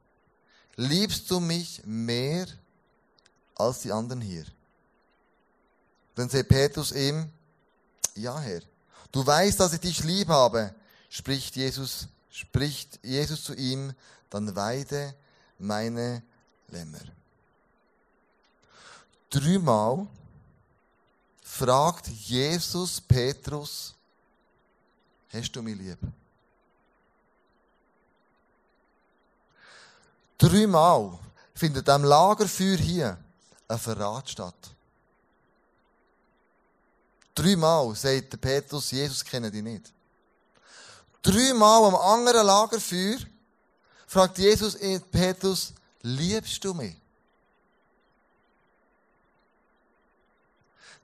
liebst 0.76 1.32
du 1.32 1.40
mich 1.40 1.82
mehr 1.86 2.46
als 3.56 3.80
die 3.80 3.94
anderen 3.94 4.20
hier. 4.20 4.46
Dann 6.16 6.28
sagt 6.28 6.50
Petrus 6.50 6.92
ihm, 6.92 7.32
ja 8.14 8.38
Herr, 8.38 8.62
du 9.14 9.26
weißt, 9.26 9.58
dass 9.58 9.72
ich 9.72 9.80
dich 9.80 10.04
lieb 10.04 10.28
habe, 10.28 10.76
spricht 11.10 11.56
Jesus, 11.56 12.10
spricht 12.30 13.00
Jesus 13.04 13.42
zu 13.46 13.54
ihm, 13.54 13.94
dann 14.30 14.54
weide 14.54 15.16
meine 15.58 16.22
Lämmer. 16.68 17.00
Dreimal 19.30 20.08
fragt 21.42 22.10
Jesus 22.10 23.00
Petrus, 23.00 23.96
hast 25.30 25.56
du 25.56 25.62
mich 25.62 25.78
lieb? 25.78 26.00
Dreimal 30.42 31.20
findet 31.54 31.88
am 31.88 32.04
Lagerfeuer 32.04 32.78
hier 32.78 33.18
ein 33.68 33.78
Verrat 33.78 34.28
statt. 34.28 34.76
Dreimal 37.36 37.96
sagt 37.96 38.34
der 38.34 38.38
Petrus, 38.38 38.90
Jesus 38.90 39.24
kenne 39.24 39.52
dich 39.52 39.62
nicht. 39.62 39.94
Dreimal 41.22 41.86
am 41.86 41.96
anderen 41.96 42.48
Lagerfeuer 42.48 43.20
fragt 44.08 44.40
Jesus 44.40 44.76
Petrus, 45.12 45.74
liebst 46.02 46.64
du 46.64 46.74
mich? 46.74 46.96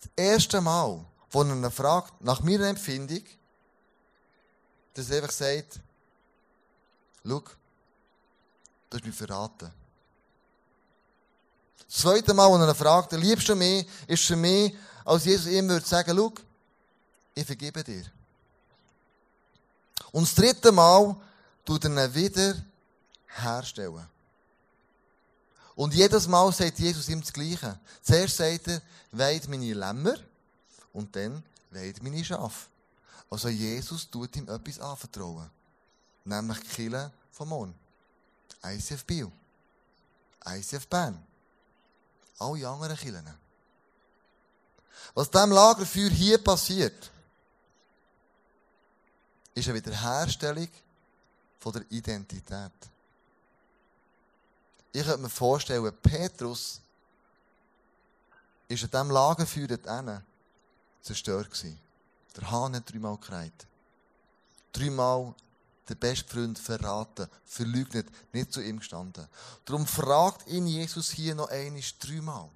Das 0.01 0.09
erste 0.15 0.61
Mal, 0.61 1.05
wo 1.29 1.43
er 1.43 1.49
ihn 1.49 1.71
fragt, 1.71 2.19
nach 2.21 2.41
meiner 2.41 2.69
Empfindung, 2.69 3.23
dass 4.95 5.11
er 5.11 5.17
einfach 5.17 5.31
sagt, 5.31 5.79
schau, 7.23 7.43
du 8.89 8.97
hast 8.97 9.05
mich 9.05 9.15
verraten. 9.15 9.71
Das 11.87 11.97
zweite 11.97 12.33
Mal, 12.33 12.51
als 12.51 12.61
er 12.61 12.69
ihn 12.69 12.75
fragt, 12.75 13.11
liebst 13.13 13.49
du 13.49 13.55
mich, 13.55 13.87
ist 14.07 14.25
für 14.25 14.35
mich, 14.35 14.75
als 15.05 15.25
Jesus 15.25 15.47
ihm 15.47 15.69
würde 15.69 15.85
sagen, 15.85 16.15
schau, 16.15 16.33
ich 17.33 17.45
vergebe 17.45 17.83
dir. 17.83 18.05
Und 20.11 20.23
das 20.27 20.35
dritte 20.35 20.71
Mal 20.71 21.15
tut 21.65 21.85
er 21.85 21.91
ihn 21.91 22.13
wieder 22.13 22.55
herstellen. 23.27 24.07
Und 25.75 25.93
jedes 25.93 26.27
Mal 26.27 26.51
sagt 26.51 26.79
Jesus 26.79 27.07
ihm 27.07 27.21
das 27.21 27.31
Gleiche. 27.31 27.79
Zuerst 28.01 28.37
sagt 28.37 28.67
er, 28.67 28.81
weid 29.11 29.47
meine 29.47 29.73
Lämmer 29.73 30.15
und 30.91 31.15
dann 31.15 31.43
weid 31.69 32.01
meine 32.01 32.25
Schafe. 32.25 32.67
Also 33.29 33.49
Jesus 33.49 34.09
tut 34.09 34.35
ihm 34.35 34.49
etwas 34.49 34.79
anvertrauen. 34.79 35.49
Nämlich 36.25 36.59
die 36.61 36.67
Kille 36.67 37.11
vom 37.31 37.49
Mond. 37.49 37.75
ICF 38.75 39.05
Biel. 39.05 39.31
ICF 40.45 40.87
Bern. 40.87 41.25
Alle 42.39 42.67
anderen 42.67 42.97
Killen. 42.97 43.27
Was 45.13 45.29
diesem 45.29 45.51
Lagerfeuer 45.51 46.09
hier 46.09 46.43
passiert, 46.43 47.11
ist 49.53 49.67
eine 49.67 49.75
Wiederherstellung 49.75 50.69
von 51.59 51.73
der 51.73 51.85
Identität. 51.89 52.71
Ich 54.91 55.03
könnte 55.03 55.21
mir 55.21 55.29
vorstellen, 55.29 55.91
Petrus 56.01 56.81
ist 58.67 58.83
an 58.83 58.89
diesem 58.89 59.11
Lagerfeuer 59.11 59.67
dort 59.67 60.23
zerstört 61.01 61.51
gewesen. 61.51 61.79
Der 62.35 62.51
Hahn 62.51 62.75
hat 62.75 62.91
dreimal 62.91 63.17
gekreit. 63.17 63.67
Dreimal 64.71 65.33
der 65.89 65.95
beste 65.95 66.27
Freund 66.29 66.59
verraten, 66.59 67.27
verleugnet, 67.45 68.07
nicht 68.33 68.51
zu 68.51 68.61
ihm 68.61 68.79
gestanden. 68.79 69.27
Darum 69.65 69.85
fragt 69.85 70.47
ihn 70.47 70.67
Jesus 70.67 71.11
hier 71.11 71.35
noch 71.35 71.49
einmal 71.49 71.81
dreimal. 71.99 72.49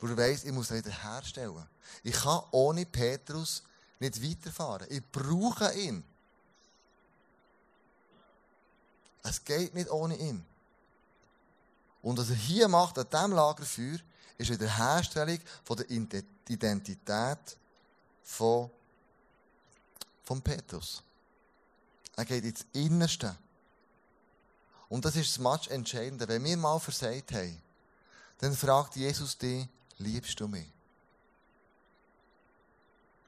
Wo 0.00 0.06
er 0.06 0.16
weiss, 0.16 0.44
ich 0.44 0.52
muss 0.52 0.70
ihn 0.70 0.78
wieder 0.78 0.90
herstellen. 0.90 1.66
Ich 2.02 2.14
kann 2.14 2.42
ohne 2.52 2.86
Petrus 2.86 3.62
nicht 3.98 4.22
weiterfahren. 4.22 4.86
Ich 4.90 5.02
brauche 5.10 5.72
ihn. 5.74 6.04
Es 9.22 9.44
geht 9.44 9.74
nicht 9.74 9.90
ohne 9.90 10.16
ihn. 10.16 10.44
Und 12.00 12.18
was 12.18 12.30
er 12.30 12.36
hier 12.36 12.68
macht, 12.68 12.98
an 12.98 13.08
diesem 13.10 13.32
Lagerfeuer, 13.32 13.98
ist 14.38 14.50
wieder 14.50 14.68
Herstellung 14.68 15.40
von 15.64 15.76
der 15.76 15.90
Identität 15.90 17.58
von, 18.22 18.70
von 20.22 20.40
Petrus. 20.40 21.02
Er 22.18 22.24
geht 22.24 22.44
ins 22.44 22.66
Innerste. 22.72 23.36
Und 24.88 25.04
das 25.04 25.14
ist 25.14 25.30
das 25.30 25.38
Match 25.38 25.68
Entscheidende. 25.68 26.26
Wenn 26.26 26.42
wir 26.42 26.56
mal 26.56 26.80
versagt 26.80 27.30
haben, 27.30 27.62
dann 28.38 28.56
fragt 28.56 28.96
Jesus 28.96 29.38
dich, 29.38 29.68
liebst 29.98 30.40
du 30.40 30.48
mich? 30.48 30.66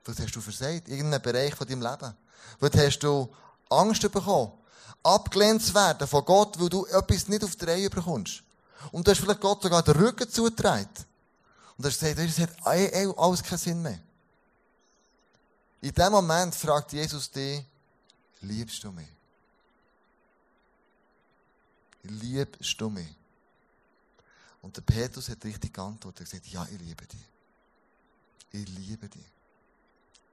Was 0.04 0.18
hast 0.18 0.34
du 0.34 0.40
versagt? 0.40 0.88
Irgendeinen 0.88 1.22
Bereich 1.22 1.54
von 1.54 1.68
deinem 1.68 1.82
Leben. 1.82 2.16
Was 2.58 2.72
hast 2.74 2.98
du 2.98 3.32
Angst 3.68 4.02
bekommen? 4.02 4.50
Abgelehnt 5.04 5.62
zu 5.62 5.72
werden 5.72 6.08
von 6.08 6.24
Gott, 6.24 6.58
weil 6.58 6.68
du 6.68 6.84
etwas 6.86 7.28
nicht 7.28 7.44
auf 7.44 7.54
die 7.54 7.66
Reihe 7.66 7.90
bekommst. 7.90 8.42
Und 8.90 9.06
du 9.06 9.12
hast 9.12 9.20
vielleicht 9.20 9.40
Gott 9.40 9.62
sogar 9.62 9.84
den 9.84 9.94
Rücken 9.94 10.28
zugetragen. 10.28 10.90
Und 11.76 11.84
du 11.84 11.88
hast 11.88 12.00
gesagt, 12.00 12.18
es 12.18 12.38
hat 12.40 13.16
alles 13.16 13.42
keinen 13.44 13.58
Sinn 13.58 13.82
mehr. 13.82 14.00
In 15.80 15.92
dem 15.92 16.10
Moment 16.10 16.56
fragt 16.56 16.92
Jesus 16.92 17.30
dich, 17.30 17.64
liebst 18.40 18.82
du 18.84 18.92
mich? 18.92 19.08
Liebst 22.02 22.80
du 22.80 22.88
mich? 22.88 23.14
Und 24.62 24.76
der 24.76 24.82
Petrus 24.82 25.28
hat 25.28 25.44
richtig 25.44 25.72
geantwortet 25.72 26.20
und 26.20 26.30
gesagt, 26.30 26.46
ja, 26.48 26.66
ich 26.70 26.80
liebe 26.80 27.06
dich. 27.06 27.28
Ich 28.52 28.68
liebe 28.68 29.08
dich. 29.08 29.32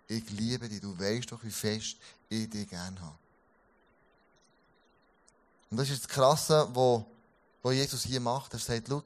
Ich 0.08 0.30
liebe 0.32 0.68
dich. 0.68 0.82
Du 0.82 0.98
weißt 0.98 1.32
doch, 1.32 1.44
wie 1.44 1.52
fest 1.52 1.98
ich 2.30 2.50
dich 2.50 2.70
gerne 2.70 3.00
habe. 3.00 3.18
Und 5.70 5.78
das 5.78 5.90
ist 5.90 6.04
das 6.04 6.10
Krasse, 6.10 6.68
was, 6.74 7.74
Jesus 7.74 8.04
hier 8.04 8.22
macht. 8.22 8.54
Er 8.54 8.60
sagt, 8.60 8.88
schau, 8.88 9.04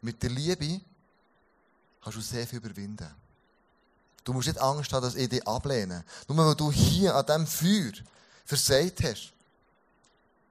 mit 0.00 0.22
der 0.22 0.30
Liebe 0.30 0.80
kannst 2.00 2.18
du 2.18 2.22
sehr 2.22 2.46
viel 2.46 2.58
überwinden. 2.58 3.12
Du 4.28 4.34
musst 4.34 4.46
nicht 4.46 4.60
Angst 4.60 4.92
haben, 4.92 5.00
dass 5.00 5.14
ich 5.14 5.30
dich 5.30 5.48
ablehne. 5.48 6.04
Nur 6.28 6.36
weil 6.36 6.54
du 6.54 6.70
hier 6.70 7.14
an 7.14 7.24
diesem 7.24 7.46
Feuer 7.46 7.92
versagt 8.44 9.02
hast. 9.02 9.32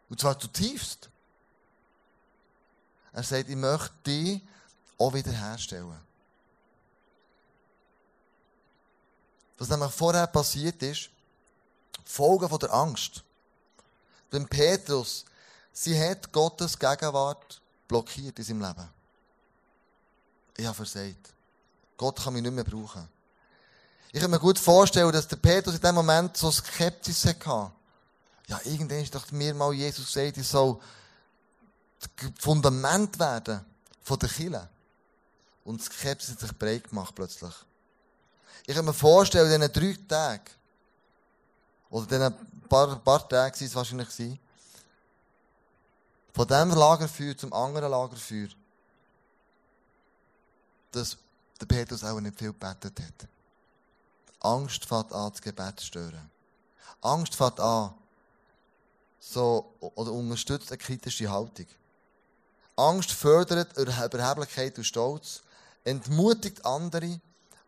Und 0.10 0.20
zwar 0.20 0.40
zutiefst. 0.40 1.08
Er 3.14 3.22
sagt, 3.22 3.48
ich 3.48 3.56
möchte 3.56 3.94
dich 4.04 4.42
auch 4.98 5.14
wieder 5.14 5.32
herstellen. 5.32 5.96
Was 9.60 9.70
nämlich 9.70 9.92
vorher 9.92 10.26
passiert 10.26 10.82
ist, 10.82 11.12
Folgen 12.04 12.50
von 12.50 12.58
der 12.58 12.74
Angst. 12.74 13.24
Denn 14.32 14.48
Petrus, 14.48 15.24
sie 15.72 15.96
hat 16.02 16.32
Gottes 16.32 16.80
Gegenwart 16.80 17.62
blockiert 17.88 18.40
in 18.40 18.44
seinem 18.44 18.62
Leben. 18.62 18.90
Ich 20.58 20.66
habe 20.66 20.74
versagt. 20.74 21.32
Gott 21.96 22.24
kann 22.24 22.34
mich 22.34 22.42
nicht 22.42 22.56
mehr 22.56 22.64
brauchen. 22.64 23.08
Ich 24.12 24.22
kann 24.22 24.32
mir 24.32 24.40
gut 24.40 24.58
vorstellen, 24.58 25.12
dass 25.12 25.28
der 25.28 25.36
Petrus 25.36 25.76
in 25.76 25.82
dem 25.82 25.96
Moment 25.96 26.38
so 26.38 26.52
Skepsis 26.52 27.26
hatte. 27.26 27.72
Ja, 28.48 28.60
irgendwann 28.64 29.00
ist 29.00 29.14
doch 29.14 29.30
mir 29.32 29.54
mal 29.54 29.74
Jesus 29.74 30.14
gesagt, 30.14 30.38
ich 30.38 30.48
soll 30.48 30.80
das 32.00 32.10
Fundament 32.40 33.20
werden 33.20 33.66
von 34.02 34.20
der 34.20 34.30
Kirche. 34.30 34.70
Und 35.64 35.84
Skepsis 35.84 36.32
hat 36.32 36.40
sich 36.40 36.58
breit 36.58 36.90
gemacht 36.90 37.14
plötzlich. 37.14 37.54
Ich 38.66 38.76
kann 38.76 38.86
mir 38.86 38.94
vorstellen, 38.94 39.52
in 39.52 39.62
diesen 39.62 39.74
drei 39.74 39.98
Tagen, 40.08 40.52
oder 41.90 42.04
in 42.04 42.32
diesen 42.32 42.68
paar, 42.68 42.96
paar 43.00 43.28
Tagen 43.28 43.56
waren 43.56 43.66
es 43.66 43.76
wahrscheinlich, 43.76 44.40
von 46.34 46.48
diesem 46.48 46.70
Lagerfeuer 46.72 47.36
zum 47.36 47.52
anderen 47.52 47.92
Lagerfeuer, 47.92 48.50
dass 50.92 51.18
der 51.60 51.66
Petrus 51.66 52.04
auch 52.04 52.20
nicht 52.20 52.38
viel 52.38 52.54
gebetet 52.54 53.00
hat. 53.00 53.28
Angst 54.40 54.86
fängt 54.86 55.12
an, 55.14 55.32
das 55.32 55.42
Gebet 55.42 55.80
zu 55.80 55.86
stören. 55.88 56.30
Angst 57.02 57.36
fängt 57.36 57.60
an, 57.60 57.94
so, 59.20 59.74
oder 59.80 60.12
unterstützt 60.12 60.72
eine 60.72 60.78
kritische 60.78 61.30
Haltung. 61.30 61.66
Angst 62.76 63.12
fördert 63.12 63.76
Überheblichkeit 63.78 64.78
und 64.78 64.84
Stolz, 64.84 65.42
entmutigt 65.84 66.66
andere 66.66 67.20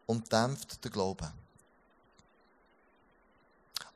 und 0.06 0.32
dämpft 0.32 0.84
den 0.84 0.92
Glauben. 0.92 1.32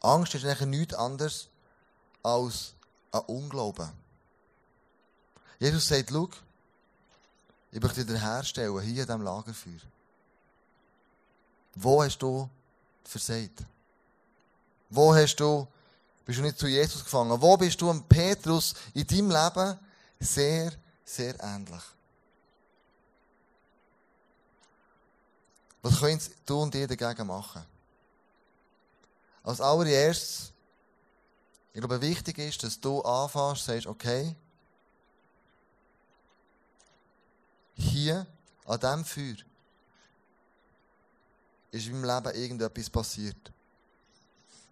Angst 0.02 0.36
ist 0.36 0.46
eigentlich 0.46 0.80
nichts 0.80 0.94
anderes 0.96 1.48
als 2.24 2.74
ein 3.12 3.22
Unglauben. 3.22 3.90
Jesus 5.60 5.88
sagt, 5.88 6.10
schau, 6.12 6.30
ich 7.72 7.82
möchte 7.82 8.08
wieder 8.08 8.20
herstellen, 8.20 8.80
hier 8.82 9.02
in 9.02 9.08
diesem 9.08 9.22
Lagerfeuer. 9.22 9.80
Wo 11.76 12.04
hast 12.04 12.20
du 12.20 12.50
versagt? 13.04 13.64
Wo 14.90 15.14
hast 15.14 15.36
du, 15.38 15.68
bist 16.26 16.40
du 16.40 16.44
nicht 16.44 16.58
zu 16.58 16.68
Jesus 16.68 17.04
gefangen? 17.04 17.42
Wo 17.42 17.58
bist 17.58 17.80
du 17.82 17.90
am 17.90 18.04
Petrus 18.08 18.74
in 18.94 19.08
deinem 19.08 19.32
Leben 19.32 19.80
sehr, 20.20 20.72
sehr 21.04 21.40
ähnlich? 21.44 21.82
Was 25.82 26.00
können 26.00 26.22
du 26.46 26.62
und 26.62 26.76
ihr 26.76 26.88
dagegen 26.88 27.28
machen? 27.28 27.66
Als 29.44 29.60
allererstes, 29.60 30.54
ich 31.74 31.82
glaube, 31.82 32.00
wichtig 32.00 32.38
ist, 32.38 32.64
dass 32.64 32.80
du 32.80 33.02
anfängst, 33.02 33.66
sagst, 33.66 33.88
okay, 33.88 34.36
hier, 37.76 38.26
an 38.66 38.80
diesem 38.80 39.06
Feuer, 39.06 39.36
ist 41.74 41.88
in 41.88 42.00
meinem 42.00 42.24
Leben 42.24 42.40
irgendetwas 42.40 42.90
passiert, 42.90 43.52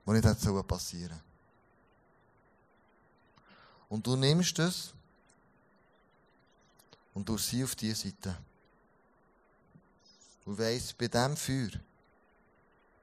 was 0.05 0.15
nicht 0.15 0.25
hätte 0.25 0.63
passieren 0.63 1.09
sollen. 1.09 1.21
Und 3.89 4.05
du 4.05 4.15
nimmst 4.15 4.57
es 4.59 4.93
und 7.13 7.27
du 7.27 7.37
sie 7.37 7.63
auf 7.63 7.75
diese 7.75 8.07
Seite. 8.07 8.37
Du 10.45 10.57
weißt, 10.57 10.97
bei 10.97 11.07
diesem 11.07 11.35
Feuer 11.35 11.71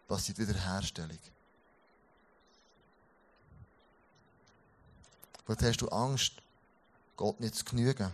passiert 0.07 0.39
Wiederherstellung. 0.39 1.19
Vielleicht 5.45 5.63
hast 5.63 5.81
du 5.81 5.89
Angst, 5.89 6.35
Gott 7.17 7.41
nicht 7.41 7.57
zu 7.57 7.65
genügen. 7.65 8.13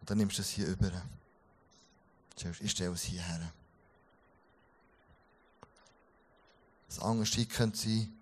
Und 0.00 0.10
dann 0.10 0.18
nimmst 0.18 0.38
du 0.38 0.42
es 0.42 0.48
hier 0.48 0.66
über. 0.66 0.90
Ich 2.60 2.70
stelle 2.70 2.92
es 2.92 3.02
hierher. 3.02 3.52
Das 6.88 6.98
andere 6.98 7.46
könnte 7.46 7.78
sein, 7.78 8.12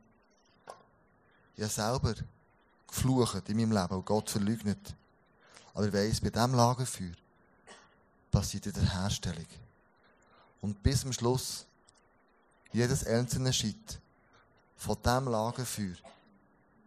habe 1.58 1.68
selber 1.68 2.14
geflucht 2.86 3.48
in 3.48 3.56
meinem 3.56 3.72
Leben 3.72 3.94
und 3.94 4.06
Gott 4.06 4.30
verleugnet. 4.30 4.94
Aber 5.74 5.86
ich 5.86 5.92
weiss, 5.92 6.20
bei 6.20 6.30
diesem 6.30 6.54
Lagerfeuer 6.54 7.14
passiert 8.30 8.66
in 8.66 8.72
der 8.72 8.92
Herstellung. 8.92 9.46
Und 10.60 10.82
bis 10.82 11.00
zum 11.00 11.12
Schluss 11.12 11.66
jedes 12.72 13.04
einzelne 13.04 13.52
Schritt 13.52 14.00
von 14.76 14.96
diesem 15.02 15.28
Lagerfeuer 15.28 15.96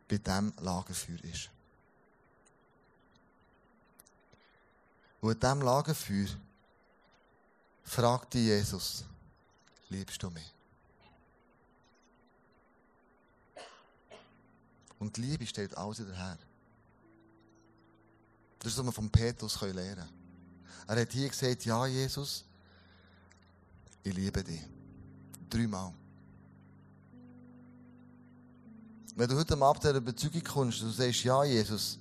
bei 0.08 0.18
diesem 0.18 0.54
Lagerfeuer 0.60 1.24
ist. 1.24 1.50
Und 5.22 5.32
in 5.32 5.40
diesem 5.40 5.62
Lagerfeuer 5.62 6.28
fragte 7.84 8.40
Jesus, 8.40 9.06
liebst 9.90 10.22
du 10.24 10.30
mich? 10.30 10.54
Und 15.00 15.18
Liebe 15.18 15.46
steht 15.46 15.78
alles 15.78 15.98
daher. 15.98 16.38
Das 18.60 18.72
ist, 18.72 18.78
was 18.78 18.86
wir 18.86 18.92
von 18.94 19.10
Petrus 19.10 19.60
lernen 19.62 19.96
können. 19.96 20.10
Er 20.88 21.02
hat 21.02 21.12
hier 21.12 21.28
gesagt, 21.28 21.66
ja, 21.66 21.86
Jesus, 21.86 22.46
ich 24.02 24.14
liebe 24.14 24.44
dich. 24.44 24.62
Dreimal. 25.50 25.94
Wenn 29.16 29.30
du 29.30 29.36
heute 29.38 29.58
Abend 29.62 29.84
der 29.84 29.96
Überzeugung 29.96 30.44
kommst, 30.44 30.82
du 30.82 30.90
sagst, 30.90 31.24
ja, 31.24 31.44
Jesus, 31.44 32.00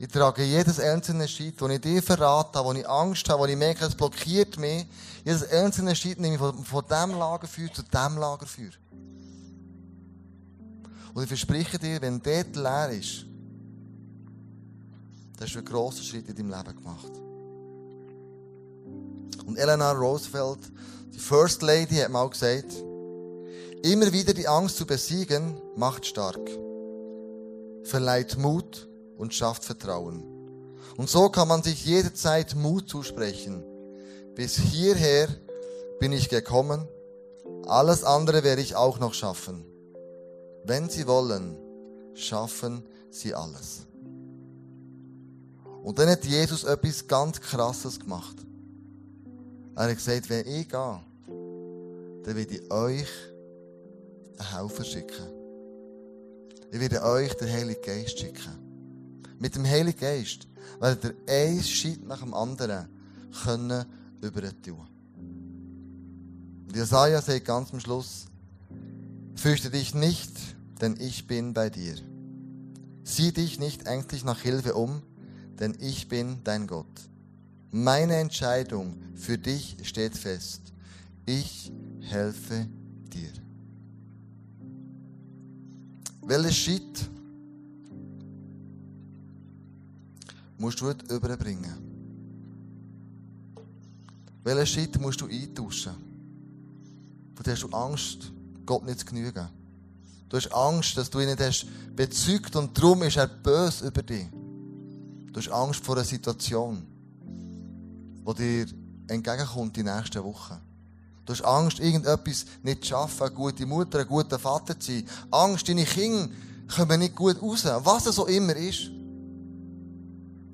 ich 0.00 0.08
trage 0.08 0.44
jedes 0.44 0.78
einzelne 0.78 1.26
Schritt, 1.26 1.60
wo 1.60 1.66
ich 1.68 1.80
dir 1.80 2.00
verrate 2.00 2.56
habe, 2.58 2.68
wo 2.68 2.72
ich 2.72 2.88
Angst 2.88 3.28
habe, 3.28 3.40
wo 3.40 3.46
ich 3.46 3.56
merke, 3.56 3.84
es 3.84 3.96
blockiert 3.96 4.56
mich, 4.56 4.86
jedes 5.24 5.50
einzelne 5.50 5.96
Schritt 5.96 6.20
nehme 6.20 6.34
ich 6.34 6.40
von, 6.40 6.64
von 6.64 6.84
diesem 6.88 7.18
Lagerfeuer 7.18 7.72
zu 7.72 7.82
diesem 7.82 8.16
Lagerfeuer. 8.16 8.70
Und 11.14 11.22
ich 11.22 11.28
verspreche 11.28 11.80
dir, 11.80 12.00
wenn 12.00 12.22
dort 12.22 12.54
leer 12.54 12.90
ist, 12.90 13.24
dann 15.36 15.46
hast 15.46 15.54
du 15.54 15.58
einen 15.58 15.66
grossen 15.66 16.04
Schritt 16.04 16.28
in 16.28 16.36
deinem 16.36 16.50
Leben 16.50 16.76
gemacht. 16.76 17.12
Und 19.46 19.56
Eleanor 19.56 19.94
Roosevelt, 19.96 20.60
die 21.12 21.18
First 21.18 21.62
Lady, 21.62 21.96
hat 21.96 22.10
mal 22.10 22.28
gesagt, 22.30 22.72
immer 23.82 24.12
wieder 24.12 24.32
die 24.32 24.46
Angst 24.46 24.76
zu 24.76 24.86
besiegen, 24.86 25.60
macht 25.74 26.06
stark, 26.06 26.48
verleiht 27.82 28.38
Mut 28.38 28.87
und 29.18 29.34
schafft 29.34 29.64
Vertrauen. 29.64 30.22
Und 30.96 31.10
so 31.10 31.28
kann 31.28 31.48
man 31.48 31.62
sich 31.62 31.84
jederzeit 31.84 32.54
Mut 32.54 32.88
zusprechen. 32.88 33.62
Bis 34.34 34.56
hierher 34.56 35.28
bin 36.00 36.12
ich 36.12 36.28
gekommen, 36.28 36.88
alles 37.66 38.04
andere 38.04 38.44
werde 38.44 38.62
ich 38.62 38.76
auch 38.76 38.98
noch 38.98 39.12
schaffen. 39.12 39.64
Wenn 40.64 40.88
Sie 40.88 41.06
wollen, 41.06 41.56
schaffen 42.14 42.82
Sie 43.10 43.34
alles. 43.34 43.86
Und 45.82 45.98
dann 45.98 46.08
hat 46.08 46.24
Jesus 46.24 46.64
etwas 46.64 47.06
ganz 47.06 47.40
Krasses 47.40 48.00
gemacht. 48.00 48.36
Er 49.74 49.84
hat 49.84 49.94
gesagt, 49.94 50.28
wenn 50.30 50.46
ich 50.46 50.68
gehe, 50.68 51.00
dann 52.24 52.36
werde 52.36 52.54
ich 52.54 52.70
euch 52.70 53.08
einen 54.38 54.56
Helfer 54.56 54.84
schicken. 54.84 55.26
Ich 56.70 56.80
werde 56.80 57.02
euch 57.02 57.34
den 57.34 57.48
Heiligen 57.48 57.82
Geist 57.82 58.18
schicken. 58.18 58.67
Mit 59.38 59.54
dem 59.54 59.64
Heiligen 59.64 59.98
Geist 59.98 60.48
werdet 60.80 61.04
ihr 61.04 61.14
ein 61.28 61.62
Schritt 61.62 62.06
nach 62.06 62.20
dem 62.20 62.34
anderen 62.34 62.88
können 63.44 63.86
tun. 64.62 64.86
Und 66.66 66.76
Jesaja 66.76 67.22
sagt 67.22 67.44
ganz 67.44 67.72
am 67.72 67.80
Schluss, 67.80 68.26
fürchte 69.36 69.70
dich 69.70 69.94
nicht, 69.94 70.32
denn 70.80 70.96
ich 71.00 71.26
bin 71.26 71.54
bei 71.54 71.70
dir. 71.70 71.94
Sieh 73.04 73.32
dich 73.32 73.58
nicht 73.58 73.86
ängstlich 73.86 74.24
nach 74.24 74.40
Hilfe 74.40 74.74
um, 74.74 75.02
denn 75.58 75.76
ich 75.80 76.08
bin 76.08 76.40
dein 76.44 76.66
Gott. 76.66 76.86
Meine 77.70 78.16
Entscheidung 78.16 78.96
für 79.14 79.38
dich 79.38 79.76
steht 79.82 80.16
fest. 80.16 80.72
Ich 81.26 81.72
helfe 82.00 82.66
dir. 83.12 83.30
Welchen 86.22 86.52
Schritt 86.52 87.10
musst 90.58 90.80
du 90.80 90.86
heute 90.86 91.14
überbringen? 91.14 91.74
Welchen 94.44 94.66
Schritt 94.66 95.00
musst 95.00 95.20
du 95.20 95.26
eintauschen? 95.26 95.94
Von 97.34 97.52
hast 97.52 97.62
du 97.62 97.68
Angst, 97.68 98.32
Gott 98.66 98.84
nicht 98.84 99.00
zu 99.00 99.06
genügen. 99.06 99.48
Du 100.28 100.36
hast 100.36 100.52
Angst, 100.52 100.96
dass 100.96 101.08
du 101.08 101.20
ihn 101.20 101.28
nicht 101.28 101.40
hast 101.40 101.66
bezeugt 101.94 102.54
und 102.56 102.76
darum 102.76 103.02
ist 103.02 103.16
er 103.16 103.26
böse 103.26 103.86
über 103.86 104.02
dich. 104.02 104.26
Du 105.32 105.40
hast 105.40 105.48
Angst 105.50 105.84
vor 105.84 105.96
einer 105.96 106.04
Situation, 106.04 106.84
die 108.26 108.34
dir 108.34 108.66
entgegenkommt 109.06 109.76
die 109.76 109.82
nächsten 109.82 110.22
Wochen. 110.24 110.58
Du 111.24 111.32
hast 111.32 111.44
Angst, 111.44 111.78
irgendetwas 111.78 112.46
nicht 112.62 112.82
zu 112.82 112.88
schaffen, 112.88 113.26
eine 113.26 113.34
gute 113.34 113.66
Mutter, 113.66 114.00
ein 114.00 114.06
guter 114.06 114.38
Vater 114.38 114.78
zu 114.78 114.92
sein. 114.92 115.04
Angst, 115.30 115.68
deine 115.68 115.84
Kinder 115.84 116.28
kommen 116.74 117.00
nicht 117.00 117.14
gut 117.14 117.40
raus. 117.40 117.64
Was 117.64 118.06
es 118.06 118.18
auch 118.18 118.28
immer 118.28 118.56
ist. 118.56 118.90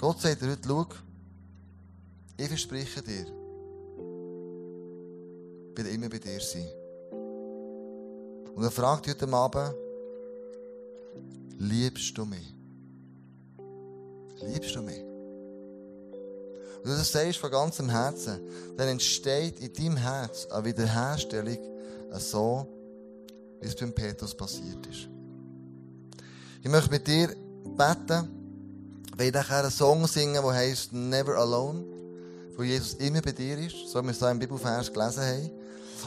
Gott 0.04 0.20
sagt 0.20 0.42
dir 0.42 0.50
heute, 0.50 0.60
schau, 0.68 0.86
ich 2.36 2.48
verspreche 2.48 3.00
dir, 3.00 3.22
ich 5.70 5.76
werde 5.78 5.88
immer 5.88 6.10
bei 6.10 6.18
dir 6.18 6.38
sein. 6.42 6.68
Und 8.54 8.62
er 8.62 8.70
fragt 8.70 9.08
heute 9.08 9.26
Abend, 9.32 9.74
liebst 11.56 12.18
du 12.18 12.26
mich? 12.26 12.54
Liebst 14.42 14.74
du 14.74 14.82
mich? 14.82 15.00
Und 15.00 16.84
du 16.84 16.90
das 16.90 17.10
sagst 17.10 17.38
von 17.38 17.50
ganzem 17.50 17.88
Herzen, 17.88 18.40
dann 18.76 18.88
entsteht 18.88 19.58
in 19.58 19.72
deinem 19.72 19.96
Herz 19.96 20.44
eine 20.50 20.66
Wiederherstellung 20.66 21.56
so, 22.18 22.66
wie 23.58 23.68
es 23.68 23.74
beim 23.74 23.94
Petrus 23.94 24.34
passiert 24.34 24.86
ist. 24.86 25.08
Ich 26.62 26.68
möchte 26.68 26.90
mit 26.90 27.06
dir 27.06 27.34
beten, 27.74 28.43
weil 29.16 29.28
ich 29.28 29.32
nachher 29.34 29.60
einen 29.60 29.70
Song 29.70 30.06
singen, 30.06 30.42
der 30.42 30.52
heißt 30.52 30.92
Never 30.92 31.36
Alone, 31.36 31.84
wo 32.56 32.62
Jesus 32.62 32.94
immer 32.94 33.20
bei 33.20 33.32
dir 33.32 33.58
ist, 33.58 33.88
so 33.88 34.00
wie 34.00 34.04
wir 34.04 34.10
es 34.12 34.18
da 34.18 34.30
im 34.30 34.38
Bibelvers 34.38 34.92
gelesen 34.92 35.22
haben. 35.22 35.50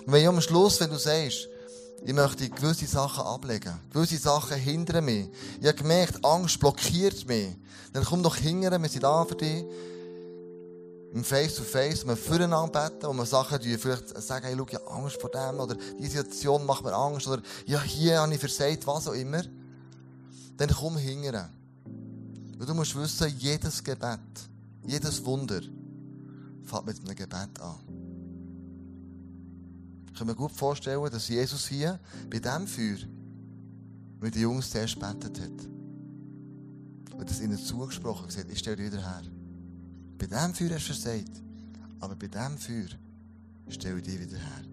Und 0.05 0.13
wenn 0.13 0.21
ich 0.21 0.27
am 0.27 0.41
Schluss, 0.41 0.79
wenn 0.79 0.89
du 0.89 0.97
sagst, 0.97 1.49
ich 2.03 2.13
möchte 2.13 2.49
gewisse 2.49 2.85
Sachen 2.85 3.23
ablegen. 3.23 3.73
Gewisse 3.91 4.17
Sachen 4.17 4.57
hindern 4.57 5.05
mich. 5.05 5.27
Ich 5.59 5.67
habe 5.67 5.77
gemerkt, 5.77 6.23
Angst 6.23 6.59
blockiert 6.59 7.27
mich. 7.27 7.55
Dann 7.93 8.03
komm 8.03 8.21
doch 8.21 8.35
hinterher, 8.35 8.81
wir 8.81 8.89
sind 8.89 9.03
da 9.03 9.25
für 9.25 9.35
dich. 9.35 9.65
Im 11.13 11.23
Face-to-Face, 11.23 12.03
-face, 12.03 12.07
wir 12.07 12.17
füreinander 12.17 12.89
beten, 12.89 13.07
wo 13.07 13.13
wir 13.13 13.25
Sachen 13.25 13.59
tun, 13.59 13.77
vielleicht 13.79 14.21
sagen, 14.21 14.45
hey, 14.45 14.55
schau, 14.57 14.65
ich 14.69 14.75
habe 14.75 14.91
Angst 14.91 15.19
vor 15.19 15.31
dem, 15.31 15.59
oder 15.59 15.75
die 15.99 16.07
Situation 16.07 16.65
macht 16.65 16.83
mir 16.83 16.93
Angst, 16.93 17.27
oder 17.27 17.41
ja, 17.65 17.81
hier 17.81 18.19
habe 18.19 18.33
ich 18.33 18.39
versagt, 18.39 18.85
was 18.85 19.07
auch 19.07 19.13
immer. 19.13 19.41
Dann 20.57 20.69
komm 20.69 20.97
hinterher. 20.97 21.49
Und 22.57 22.67
du 22.67 22.73
musst 22.73 22.95
wissen, 22.95 23.33
jedes 23.37 23.83
Gebet, 23.83 24.19
jedes 24.85 25.23
Wunder, 25.23 25.61
fängt 26.63 26.85
mit 26.85 26.99
einem 26.99 27.15
Gebet 27.15 27.61
an. 27.61 27.75
Ich 30.07 30.17
kann 30.17 30.27
mir 30.27 30.35
gut 30.35 30.51
vorstellen, 30.51 31.09
dass 31.11 31.27
Jesus 31.27 31.67
hier 31.67 31.99
bei 32.29 32.39
diesem 32.39 32.65
Feuer 32.65 32.97
mit 34.19 34.33
den 34.33 34.41
Jungs 34.41 34.71
zuerst 34.71 34.95
gebetet 34.95 35.39
hat. 35.39 35.67
Und 37.17 37.29
das 37.29 37.39
ihnen 37.41 37.57
zugesprochen 37.57 38.27
hat, 38.27 38.51
ich 38.51 38.59
stelle 38.59 38.77
dich 38.77 38.91
wieder 38.91 39.01
her. 39.01 39.21
Bei 40.17 40.25
diesem 40.25 40.53
Feuer 40.53 40.75
hast 40.75 40.89
du 40.89 40.93
versagt. 40.93 41.41
Aber 41.99 42.15
bei 42.15 42.27
diesem 42.27 42.57
Feuer 42.57 42.89
stelle 43.69 43.97
ich 43.97 44.03
dich 44.03 44.19
wieder 44.19 44.37
her. 44.37 44.63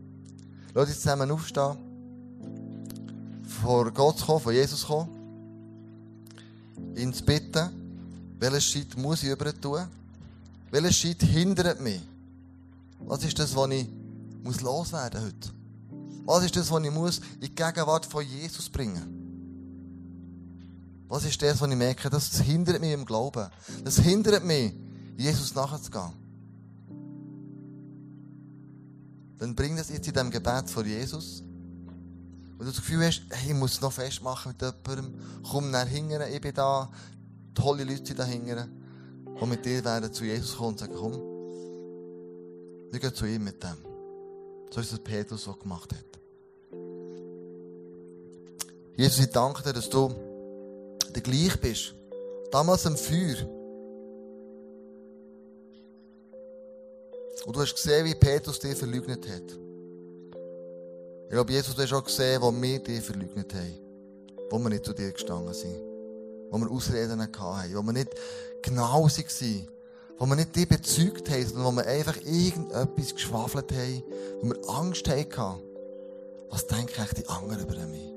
Lass 0.73 0.89
uns 0.89 1.01
zusammen 1.01 1.31
aufstehen. 1.31 1.77
Vor 3.45 3.91
Gott 3.93 4.21
kommen, 4.21 4.41
vor 4.41 4.53
Jesus 4.53 4.87
kommen. 4.87 5.24
Ihn 6.97 7.13
zu 7.13 7.25
bitten, 7.25 7.71
welchen 8.39 8.61
Schritt 8.61 8.97
muss 8.97 9.23
ich 9.23 9.31
über 9.31 9.53
tun? 9.59 9.87
Welchen 10.71 10.93
Schritt 10.93 11.23
hindert 11.23 11.81
mich? 11.81 12.01
Was 13.01 13.25
ist 13.25 13.39
das, 13.39 13.55
was 13.55 13.71
ich 13.71 13.89
muss 14.43 14.61
loswerden 14.61 15.23
heute? 15.23 15.51
Was 16.25 16.45
ist 16.45 16.57
das, 16.57 16.71
was 16.71 16.83
ich 16.83 16.91
muss 16.91 17.19
in 17.19 17.41
die 17.43 17.55
Gegenwart 17.55 18.07
von 18.07 18.25
Jesus 18.27 18.69
bringen? 18.69 19.25
Was 21.09 21.25
ist 21.25 21.41
das, 21.43 21.61
was 21.61 21.71
ich 21.71 21.77
merke? 21.77 22.11
Das 22.11 22.41
hindert 22.41 22.81
mich 22.81 22.93
im 22.93 23.05
Glauben. 23.05 23.49
Das 23.85 23.99
hindert 23.99 24.45
mich, 24.45 24.73
Jesus 25.17 25.55
nachzugehen. 25.55 26.13
Dann 29.39 29.55
bring 29.55 29.77
das 29.77 29.91
jetzt 29.91 30.07
in 30.07 30.13
diesem 30.15 30.31
Gebet 30.31 30.71
vor 30.71 30.85
Jesus. 30.85 31.43
Wenn 32.57 32.67
du 32.67 32.73
das 32.73 32.77
Gefühl 32.77 33.05
hast, 33.05 33.23
hey, 33.31 33.53
ich 33.53 33.59
muss 33.59 33.81
noch 33.81 33.93
festmachen 33.93 34.53
mit 34.53 34.63
jemandem, 34.63 35.21
komm 35.51 35.71
nach 35.71 35.89
hinten, 35.89 36.21
ich 36.33 36.41
bin 36.41 36.55
da, 36.55 36.91
tolle 37.55 37.85
Leute 37.85 38.07
sind 38.07 38.19
da 38.19 38.25
hinten, 38.25 38.71
die 39.41 39.47
mit 39.47 39.65
dir 39.65 39.85
werden 39.85 40.13
zu 40.13 40.25
Jesus 40.25 40.57
kommen 40.57 40.71
und 40.71 40.79
sagen, 40.79 40.95
komm, 40.97 41.13
wir 42.93 43.01
gehen 43.01 43.15
zu 43.15 43.27
ihm 43.27 43.43
mit 43.43 43.63
dem. 43.63 43.77
So 44.71 44.81
ist 44.81 44.93
es 44.93 44.99
Petrus 45.01 45.45
so 45.45 45.53
gemacht 45.55 45.93
hat. 45.93 46.05
Jesus, 48.97 49.19
ich 49.19 49.31
danke 49.33 49.63
dir, 49.63 49.73
dass 49.73 49.91
du 49.91 50.15
der 51.15 51.23
gleich 51.23 51.61
bist. 51.61 51.95
Damals 52.51 52.87
am 52.87 52.97
Feuer. 52.97 53.37
Und 57.45 57.57
du 57.57 57.61
hast 57.61 57.75
gesehen, 57.75 58.05
wie 58.07 58.15
Petrus 58.15 58.59
dir 58.61 58.77
verleugnet 58.77 59.29
hat. 59.29 59.64
Ich 61.25 61.31
glaube, 61.31 61.53
Jesus, 61.53 61.75
du 61.75 61.97
auch 61.97 62.05
gesehen, 62.05 62.41
wo 62.43 62.53
wir 62.53 62.79
dich 62.79 63.03
verleugnet 63.03 63.53
haben. 63.55 63.75
Wo 64.51 64.59
wir 64.59 64.69
nicht 64.69 64.85
zu 64.85 64.93
dir 64.93 65.11
gestanden 65.13 65.55
sind. 65.55 65.77
Wo 66.51 66.59
wir 66.59 66.71
Ausreden 66.71 67.21
hatten. 67.21 67.75
Wo 67.75 67.83
wir 67.83 67.93
nicht 67.93 68.11
genau 68.63 69.05
waren. 69.05 69.69
Wo 70.19 70.27
wir 70.27 70.37
nicht 70.37 70.55
dich 70.55 70.69
bezeugt 70.69 71.29
haben, 71.31 71.47
sondern 71.47 71.65
wo 71.65 71.73
wir 71.73 71.87
einfach 71.87 72.17
irgendetwas 72.19 73.15
geschwafelt 73.15 73.73
haben. 73.73 74.03
Wo 74.43 74.49
wir 74.49 74.69
Angst 74.69 75.09
hatten. 75.09 75.63
Was 76.51 76.67
denken 76.67 77.01
eigentlich 77.01 77.25
die 77.25 77.29
anderen 77.29 77.63
über 77.63 77.87
mich? 77.87 78.15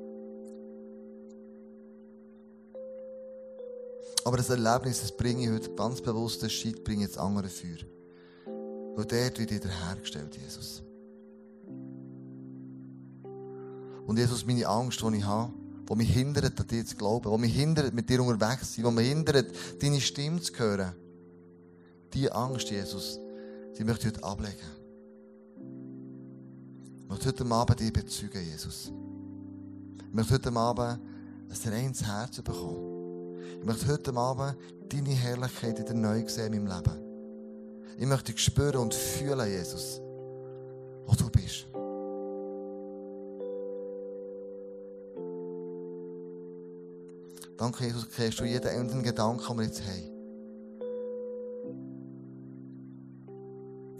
Aber 4.25 4.35
das 4.35 4.49
Erlebnis, 4.49 4.99
das 4.99 5.11
bringe 5.13 5.43
ich 5.43 5.49
heute 5.49 5.73
ganz 5.73 6.01
bewusst, 6.01 6.43
das 6.43 6.51
Scheit 6.51 6.83
bringe 6.83 7.05
ich 7.05 7.11
jetzt 7.11 7.17
andere 7.17 7.47
für. 7.47 7.77
Weil 8.45 9.05
dort 9.05 9.39
wird 9.39 9.51
wiederhergestellt, 9.51 10.35
Jesus. 10.35 10.83
Und 14.07 14.17
Jesus, 14.17 14.45
meine 14.45 14.65
Angst, 14.65 15.01
die 15.01 15.17
ich 15.17 15.25
habe, 15.25 15.51
die 15.89 15.95
mich 15.95 16.13
hindert, 16.13 16.57
an 16.59 16.67
dir 16.67 16.85
zu 16.85 16.95
glauben, 16.95 17.29
die 17.29 17.37
mich 17.39 17.53
hindert, 17.53 17.93
mit 17.93 18.09
dir 18.09 18.23
unterwegs 18.23 18.71
zu 18.71 18.81
sein, 18.81 18.95
die 18.95 19.01
mich 19.01 19.09
hindert, 19.09 19.51
deine 19.81 19.99
Stimme 19.99 20.41
zu 20.41 20.53
hören. 20.57 20.93
Diese 22.13 22.33
Angst, 22.33 22.69
Jesus, 22.71 23.19
die 23.77 23.83
möchte 23.83 24.07
ich 24.07 24.13
heute 24.13 24.23
ablegen. 24.23 24.55
Ich 27.03 27.09
möchte 27.09 27.27
heute 27.27 27.45
Abend 27.53 27.79
dir 27.81 27.91
bezeugen, 27.91 28.45
Jesus. 28.49 28.93
Ich 30.07 30.13
möchte 30.13 30.35
heute 30.35 30.53
Abend 30.53 31.01
ein 31.49 31.73
reines 31.73 32.01
Herz 32.01 32.41
bekommen. 32.41 33.35
Ich 33.59 33.65
möchte 33.65 33.87
heute 33.89 34.15
Abend 34.15 34.55
deine 34.87 35.09
Herrlichkeit 35.09 35.79
wieder 35.79 35.93
neu 35.93 36.25
sehen 36.29 36.53
in 36.53 36.63
meinem 36.63 36.81
Leben. 36.81 37.97
Ich 37.99 38.07
möchte 38.07 38.31
dich 38.31 38.41
spüren 38.41 38.77
und 38.77 38.93
fühlen, 38.93 39.49
Jesus, 39.49 39.99
wo 41.05 41.13
du 41.13 41.29
bist. 41.29 41.67
Danke, 47.57 47.85
Jesus, 47.85 48.07
kennst 48.07 48.39
du 48.39 48.43
jeden 48.45 48.67
einzelnen 48.67 49.03
Gedanken, 49.03 49.43
den 49.47 49.57
wir 49.57 49.65
jetzt 49.65 49.81
haben. 49.81 50.17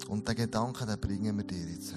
Und 0.10 0.28
den 0.28 0.36
Gedanken, 0.36 0.86
den 0.88 1.00
bringen 1.00 1.36
wir 1.38 1.44
dir 1.44 1.66
jetzt. 1.72 1.96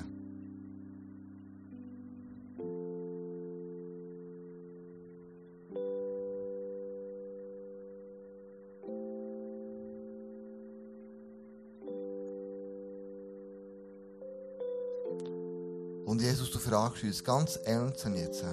Und 16.07 16.23
Jesus, 16.23 16.51
du 16.51 16.59
fragst 16.59 17.05
uns 17.05 17.23
ganz 17.23 17.57
ernst 17.65 18.07
jetzt, 18.07 18.45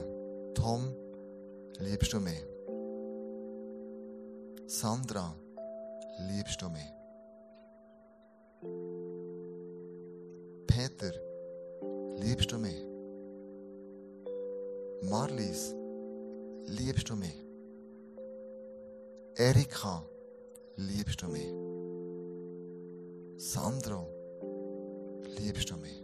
Tom, 0.53 0.93
liebst 1.79 2.11
du 2.11 2.19
mich? 2.19 2.56
Sandra, 4.69 5.33
liebst 6.27 6.61
du 6.61 6.69
mich? 6.69 6.93
Peter, 10.67 11.13
liebst 12.17 12.51
du 12.51 12.57
mich? 12.57 12.85
Marlies, 15.03 15.73
liebst 16.65 17.09
du 17.09 17.15
mich? 17.15 17.45
Erika, 19.35 20.03
liebst 20.75 21.21
du 21.21 21.27
mich? 21.29 21.47
Sandro, 23.37 24.05
liebst 25.39 25.69
du 25.71 25.77
mich? 25.77 26.03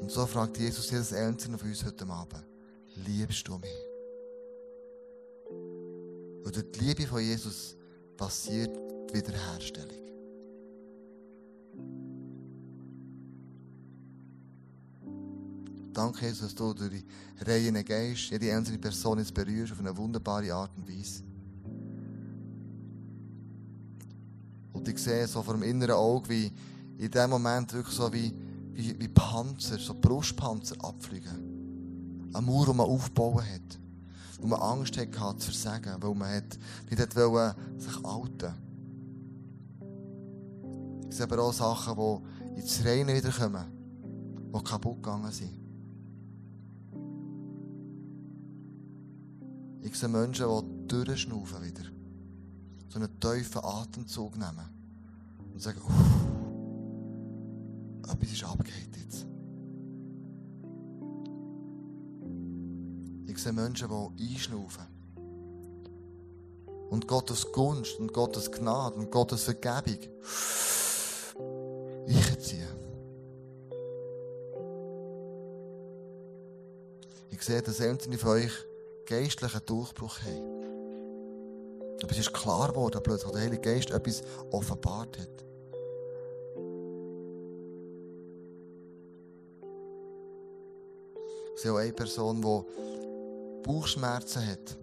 Und 0.00 0.12
so 0.12 0.24
fragt 0.26 0.58
Jesus 0.58 0.92
jedes 0.92 1.12
Einzelne 1.12 1.58
von 1.58 1.70
uns 1.70 1.84
heute 1.84 2.06
Abend, 2.06 2.46
liebst 2.94 3.48
du 3.48 3.58
mich? 3.58 3.89
Und 6.44 6.54
durch 6.54 6.72
die 6.72 6.80
Liebe 6.80 7.06
von 7.06 7.20
Jesus 7.20 7.76
passiert 8.16 8.76
die 9.10 9.14
Wiederherstellung. 9.14 10.00
Danke, 15.92 16.26
Jesus, 16.26 16.40
dass 16.40 16.54
du 16.54 16.72
durch 16.72 16.90
die 16.90 17.44
Reihen 17.44 17.84
gehst, 17.84 18.30
jede 18.30 18.54
einzelne 18.54 18.78
Person 18.78 19.18
jetzt 19.18 19.34
berührst 19.34 19.72
auf 19.72 19.80
eine 19.80 19.96
wunderbare 19.96 20.52
Art 20.54 20.70
und 20.76 20.88
Weise. 20.88 21.24
Und 24.72 24.88
ich 24.88 24.98
sehe 24.98 25.26
so 25.26 25.42
vor 25.42 25.54
dem 25.54 25.62
inneren 25.62 25.96
Auge, 25.96 26.28
wie 26.28 26.52
in 26.96 27.10
dem 27.10 27.30
Moment 27.30 27.72
wirklich 27.72 27.94
so 27.94 28.10
wie, 28.12 28.32
wie, 28.72 28.98
wie 28.98 29.08
Panzer, 29.08 29.78
so 29.78 29.94
Brustpanzer 29.94 30.76
abfliegen. 30.82 32.30
Eine 32.32 32.46
Mauer, 32.46 32.66
die 32.66 32.74
man 32.74 32.86
aufbauen 32.86 33.44
hat. 33.44 33.78
Wo 34.40 34.46
man 34.46 34.60
Angst 34.60 34.96
hatte, 34.96 35.38
zu 35.38 35.50
versagen, 35.50 35.96
weil 36.00 36.14
man 36.14 36.34
hat 36.34 36.58
nicht 36.90 37.16
wollen, 37.16 37.54
sich 37.78 38.04
outen 38.04 38.54
Ich 41.08 41.16
sehe 41.16 41.26
aber 41.26 41.42
auch 41.42 41.52
Sachen, 41.52 41.96
die 42.56 42.60
ins 42.60 42.84
Reine 42.84 43.14
wiederkommen, 43.14 43.64
die 44.54 44.64
kaputt 44.64 45.02
gegangen 45.02 45.32
sind. 45.32 45.60
Ich 49.82 49.94
sehe 49.96 50.08
Menschen, 50.08 50.46
die 50.46 50.88
durchschnaufen 50.88 51.62
wieder. 51.64 51.84
So 52.88 52.98
einen 52.98 53.20
tiefen 53.20 53.64
Atemzug 53.64 54.36
nehmen. 54.36 54.68
Und 55.52 55.60
sagen, 55.60 55.80
etwas 58.04 58.32
ist 58.32 58.44
abgeht 58.44 58.96
jetzt. 58.96 59.26
Sehe 63.42 63.52
Menschen, 63.52 63.88
die 64.16 64.34
einschnaufen. 64.34 64.86
Und 66.90 67.06
Gottes 67.06 67.50
Gunst 67.52 67.98
und 67.98 68.12
Gottes 68.12 68.50
Gnade 68.50 68.96
und 68.96 69.10
Gottes 69.10 69.44
Vergebung 69.44 69.98
einziehen. 72.06 72.68
Ich 77.30 77.42
sehe, 77.42 77.62
dass 77.62 77.80
einzelne 77.80 78.18
von 78.18 78.30
euch 78.30 78.52
geistlichen 79.06 79.60
Durchbruch 79.64 80.18
haben. 80.20 80.60
Aber 82.02 82.12
es 82.12 82.18
ist 82.18 82.32
klar 82.32 82.68
geworden, 82.68 83.00
dass 83.02 83.22
der 83.22 83.40
Heilige 83.40 83.62
Geist 83.62 83.90
etwas 83.90 84.22
offenbart 84.50 85.18
hat. 85.18 85.44
Ich 91.54 91.62
sehe 91.62 91.72
auch 91.72 91.76
eine 91.76 91.92
Person, 91.92 92.40
die 92.40 92.89
Bauchschmerzen 93.62 94.46
hat. 94.46 94.78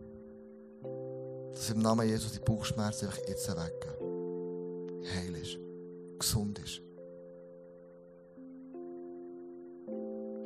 Dass 1.53 1.69
im 1.69 1.79
Namen 1.79 2.07
Jesus 2.07 2.33
die 2.33 2.39
Bauchschmerzen 2.39 3.07
einfach 3.07 3.27
jetzt 3.27 3.49
weggehen. 3.49 3.97
Heil 5.15 5.35
ist. 5.35 5.57
Gesund 6.19 6.59
ist. 6.59 6.81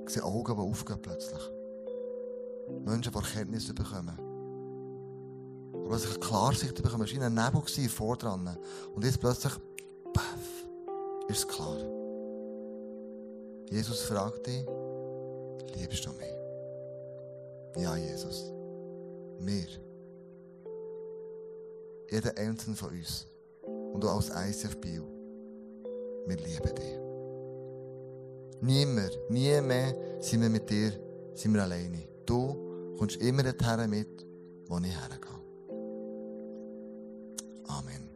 Ich 0.05 0.13
sehe 0.13 0.23
Augen, 0.23 0.55
die 0.55 0.61
aufgehen 0.61 1.01
plötzlich. 1.01 1.41
Menschen, 2.85 3.11
die 3.11 3.17
Erkenntnis 3.17 3.73
bekommen. 3.73 4.17
Aber 5.73 5.89
dass 5.89 6.03
ich 6.03 6.11
eine 6.11 6.19
Klarsicht 6.19 6.81
bekomme, 6.81 7.05
es 7.05 7.15
war 7.15 7.25
ein 7.25 7.33
Nebel 7.33 7.89
vor 7.89 8.17
dran. 8.17 8.57
Und 8.95 9.03
jetzt 9.03 9.19
plötzlich, 9.19 9.53
paff, 10.13 10.67
ist 11.27 11.39
es 11.39 11.47
klar. 11.47 11.77
Jesus 13.69 14.01
fragt 14.01 14.47
dich, 14.47 14.65
liebst 15.75 16.05
du 16.05 16.09
mich? 16.11 16.40
Ja, 17.77 17.95
Jesus. 17.95 18.51
Wir. 19.39 19.67
Jeder 22.09 22.37
einzelne 22.37 22.75
von 22.75 22.89
uns. 22.89 23.27
Und 23.93 24.03
du 24.03 24.09
als 24.09 24.29
ICF 24.29 24.77
Bio. 24.77 25.03
Wir 26.27 26.37
lieben 26.37 26.75
dich. 26.75 26.99
Niemand, 28.61 29.17
nie 29.29 29.59
mehr 29.61 29.95
sind 30.19 30.41
wir 30.41 30.49
mit 30.49 30.69
dir, 30.69 30.91
sind 31.33 31.53
wir 31.53 31.63
alleine. 31.63 32.07
Du 32.25 32.95
kommst 32.97 33.17
immer 33.17 33.43
dorthin 33.43 33.89
mit, 33.89 34.25
wo 34.67 34.77
ich 34.77 34.83
hergehe. 34.83 35.41
Amen. 37.67 38.10